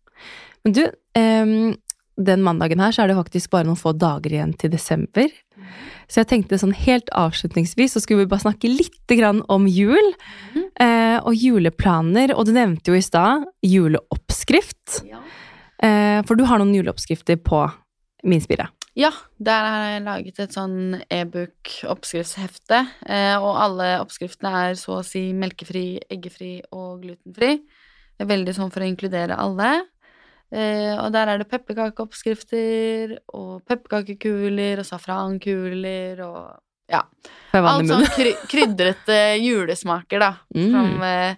[0.66, 0.82] Men du,
[1.16, 1.74] um,
[2.16, 5.32] den mandagen her så er det faktisk bare noen få dager igjen til desember.
[6.06, 10.12] Så jeg tenkte sånn helt avslutningsvis så skulle vi bare snakke litt grann om jul.
[10.54, 10.68] Mm.
[10.80, 12.34] eh, og juleplaner.
[12.36, 15.02] Og du nevnte jo i stad juleoppskrift.
[15.08, 15.22] Ja.
[15.82, 17.66] Eh, for du har noen juleoppskrifter på
[18.26, 18.70] Min Spire.
[18.96, 25.04] Ja, der har jeg laget et sånn e-book-oppskriftshefte, eh, og alle oppskriftene er så å
[25.04, 27.58] si melkefri, eggefri og glutenfri.
[28.16, 29.84] Det er veldig sånn for å inkludere alle.
[30.52, 36.54] Eh, og der er det pepperkakeoppskrifter og pepperkakekuler og safrankuler og
[36.92, 37.00] ja.
[37.56, 39.16] Alt sånn kry krydrete
[39.46, 40.32] julesmaker, da.
[40.54, 40.68] Mm.
[40.70, 41.34] Som eh,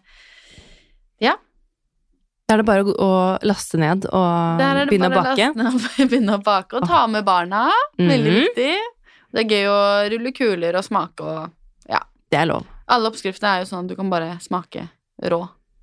[2.49, 3.09] Da er det bare å,
[3.45, 5.83] laste ned og Der er det begynne å laste ned og
[6.13, 7.67] begynne å bake, og ta med barna.
[7.99, 8.39] Veldig Mhm.
[8.47, 8.77] viktig.
[9.37, 9.81] Det er gøy å
[10.15, 11.55] rulle kuler og smake og
[12.31, 12.65] Det er lov.
[12.93, 14.83] Alle oppskriftene er jo sånn at du kan bare smake
[15.33, 15.39] rå,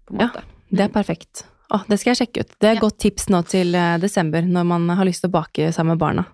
[0.05, 0.29] på en Ja.
[0.69, 1.45] Det er perfekt.
[1.73, 2.51] Å, det skal jeg sjekke ut.
[2.61, 2.81] Det er et Ja.
[2.85, 6.03] godt tips nå til eh, desember, når man har lyst til å bake sammen med
[6.03, 6.25] barna.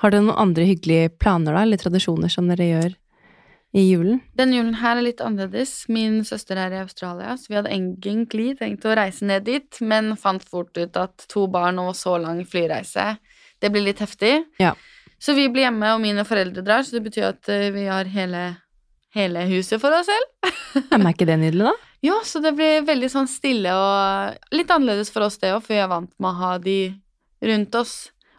[0.00, 2.94] Har dere noen andre hyggelige planer da, eller tradisjoner som dere gjør
[3.76, 4.20] i julen?
[4.34, 5.84] Denne julen her er litt annerledes.
[5.92, 10.16] Min søster er i Australia, så vi hadde egentlig tenkt å reise ned dit, men
[10.16, 13.18] fant fort ut at to barn og så lang flyreise,
[13.60, 14.46] det blir litt heftig.
[14.58, 14.72] Ja.
[15.20, 18.08] Så vi blir hjemme, og mine foreldre drar, så det betyr at eh, vi har
[18.08, 18.56] hele,
[19.14, 20.52] hele huset for oss selv.
[20.90, 21.76] Men er ikke det nydelig, da?
[22.04, 25.74] Ja, så det blir veldig sånn stille og litt annerledes for oss det òg, for
[25.74, 26.78] vi er vant med å ha de
[27.44, 27.94] rundt oss.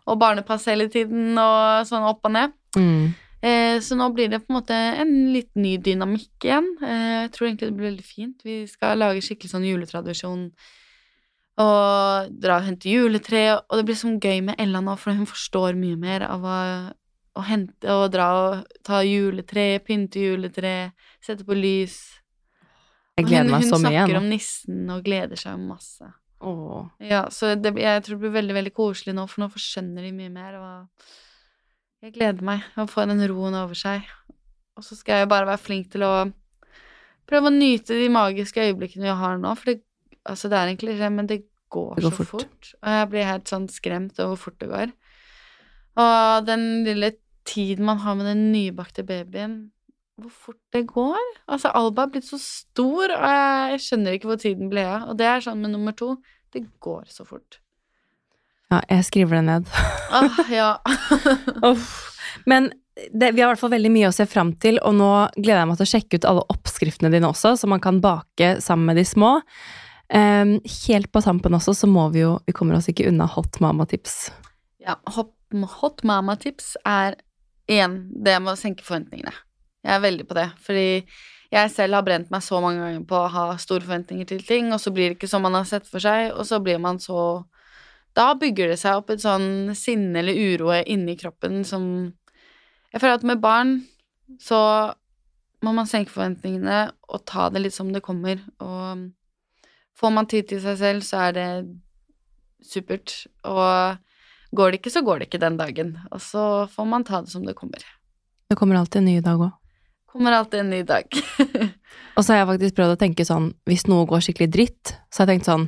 [0.09, 2.55] Og barnepass hele tiden og sånn opp og ned.
[2.73, 3.11] Mm.
[3.41, 6.67] Eh, så nå blir det på en måte en litt ny dynamikk igjen.
[6.81, 8.45] Eh, jeg tror egentlig det blir veldig fint.
[8.45, 10.47] Vi skal lage skikkelig sånn juletradisjon
[11.61, 13.43] og dra og hente juletre.
[13.69, 16.57] Og det blir sånn gøy med Ella nå, for hun forstår mye mer av å,
[17.37, 20.91] å hente og dra og ta juletre, pynte juletre,
[21.21, 21.99] sette på lys.
[23.21, 26.11] Jeg gleder hun, meg så Hun snakker om nissen og gleder seg masse.
[26.41, 26.89] Åh.
[27.05, 30.13] Ja, så det, jeg tror det blir veldig, veldig koselig nå, for nå skjønner de
[30.15, 31.11] mye mer, og
[32.01, 34.07] jeg gleder meg å få den roen over seg.
[34.79, 36.13] Og så skal jeg bare være flink til å
[37.29, 39.83] prøve å nyte de magiske øyeblikkene vi har nå, for det,
[40.25, 42.31] altså det er en klisjé, men det går, Det går så fort.
[42.41, 42.71] fort.
[42.81, 44.95] Og jeg blir helt sånn skremt over hvor fort det går.
[46.01, 47.13] Og den lille
[47.47, 49.71] tiden man har med den nybakte babyen,
[50.23, 51.19] hvor fort det går.
[51.51, 55.09] Altså, Alba er blitt så stor, og jeg skjønner ikke hvor tiden ble av.
[55.11, 56.15] Og det er sånn med nummer to.
[56.51, 57.59] Det går så fort.
[58.71, 59.71] Ja, jeg skriver det ned.
[60.17, 60.75] ah, ja.
[62.49, 62.71] Men
[63.11, 65.63] det, vi har i hvert fall veldig mye å se fram til, og nå gleder
[65.63, 68.91] jeg meg til å sjekke ut alle oppskriftene dine også, så man kan bake sammen
[68.91, 69.37] med de små.
[70.11, 70.57] Um,
[70.87, 74.25] helt på tampen også, så må vi jo Vi kommer oss ikke unna hot mama-tips.
[74.83, 75.31] ja hot,
[75.79, 77.15] hot mama-tips er
[77.71, 79.31] én det med å senke forventningene.
[79.81, 80.87] Jeg er veldig på det, fordi
[81.51, 84.69] jeg selv har brent meg så mange ganger på å ha store forventninger til ting,
[84.71, 87.01] og så blir det ikke som man har sett for seg, og så blir man
[87.01, 87.43] så
[88.17, 91.83] da bygger det seg opp et sånn sinne eller uro inni kroppen som
[92.91, 93.69] Jeg føler at med barn
[94.43, 94.59] så
[95.63, 98.41] må man senke forventningene og ta det litt som det kommer.
[98.59, 99.05] Og
[99.95, 101.47] får man tid til seg selv, så er det
[102.67, 103.13] supert.
[103.47, 103.95] Og
[104.51, 105.95] går det ikke, så går det ikke den dagen.
[106.11, 107.79] Og så får man ta det som det kommer.
[108.51, 109.60] Det kommer alltid en ny dag òg.
[110.11, 111.07] Kommer alltid en ny dag.
[112.15, 115.21] Og så har jeg faktisk prøvd å tenke sånn, hvis noe går skikkelig dritt, så
[115.21, 115.67] har jeg tenkt sånn,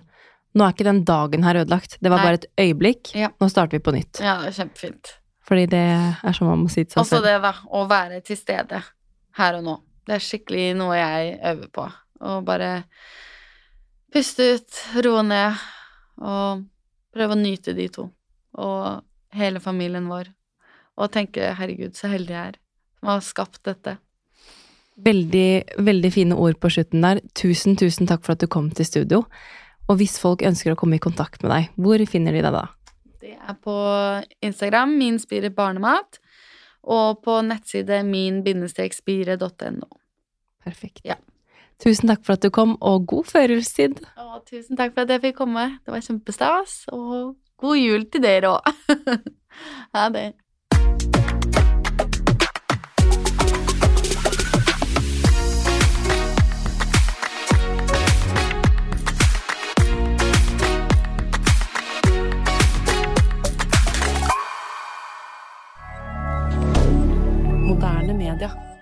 [0.53, 1.95] nå er ikke den dagen her ødelagt.
[2.03, 2.25] Det var Nei.
[2.27, 3.13] bare et øyeblikk.
[3.17, 3.31] Ja.
[3.39, 4.19] Nå starter vi på nytt.
[4.19, 5.13] ja, det er kjempefint.
[5.47, 5.83] Fordi det
[6.23, 7.25] er som man må si til seg Også selv.
[7.27, 8.83] det, da, å være til stede
[9.39, 9.77] her og nå.
[10.07, 11.87] Det er skikkelig noe jeg øver på.
[12.23, 12.69] Å bare
[14.13, 15.63] puste ut, roe ned
[16.21, 16.63] og
[17.15, 18.07] prøve å nyte de to.
[18.59, 20.29] Og hele familien vår.
[21.01, 22.59] Og tenke 'herregud, så heldig jeg er
[22.99, 23.97] som har skapt dette'.
[25.03, 27.21] Veldig, veldig fine ord på slutten der.
[27.37, 29.23] Tusen, tusen takk for at du kom til studio.
[29.89, 32.67] Og hvis folk ønsker å komme i kontakt med deg, hvor finner de deg da?
[33.23, 33.75] Det er på
[34.43, 36.19] Instagram, min spire barnemat,
[36.83, 39.89] og på nettside min-spire.no.
[40.63, 41.03] Perfekt.
[41.07, 41.15] Ja.
[41.83, 44.03] Tusen takk for at du kom, og god førjulstid.
[44.19, 45.65] Og tusen takk for at jeg fikk komme.
[45.83, 46.83] Det var kjempestas.
[46.95, 48.69] Og god jul til dere òg.
[49.95, 50.29] ha det.
[68.33, 68.72] Canada.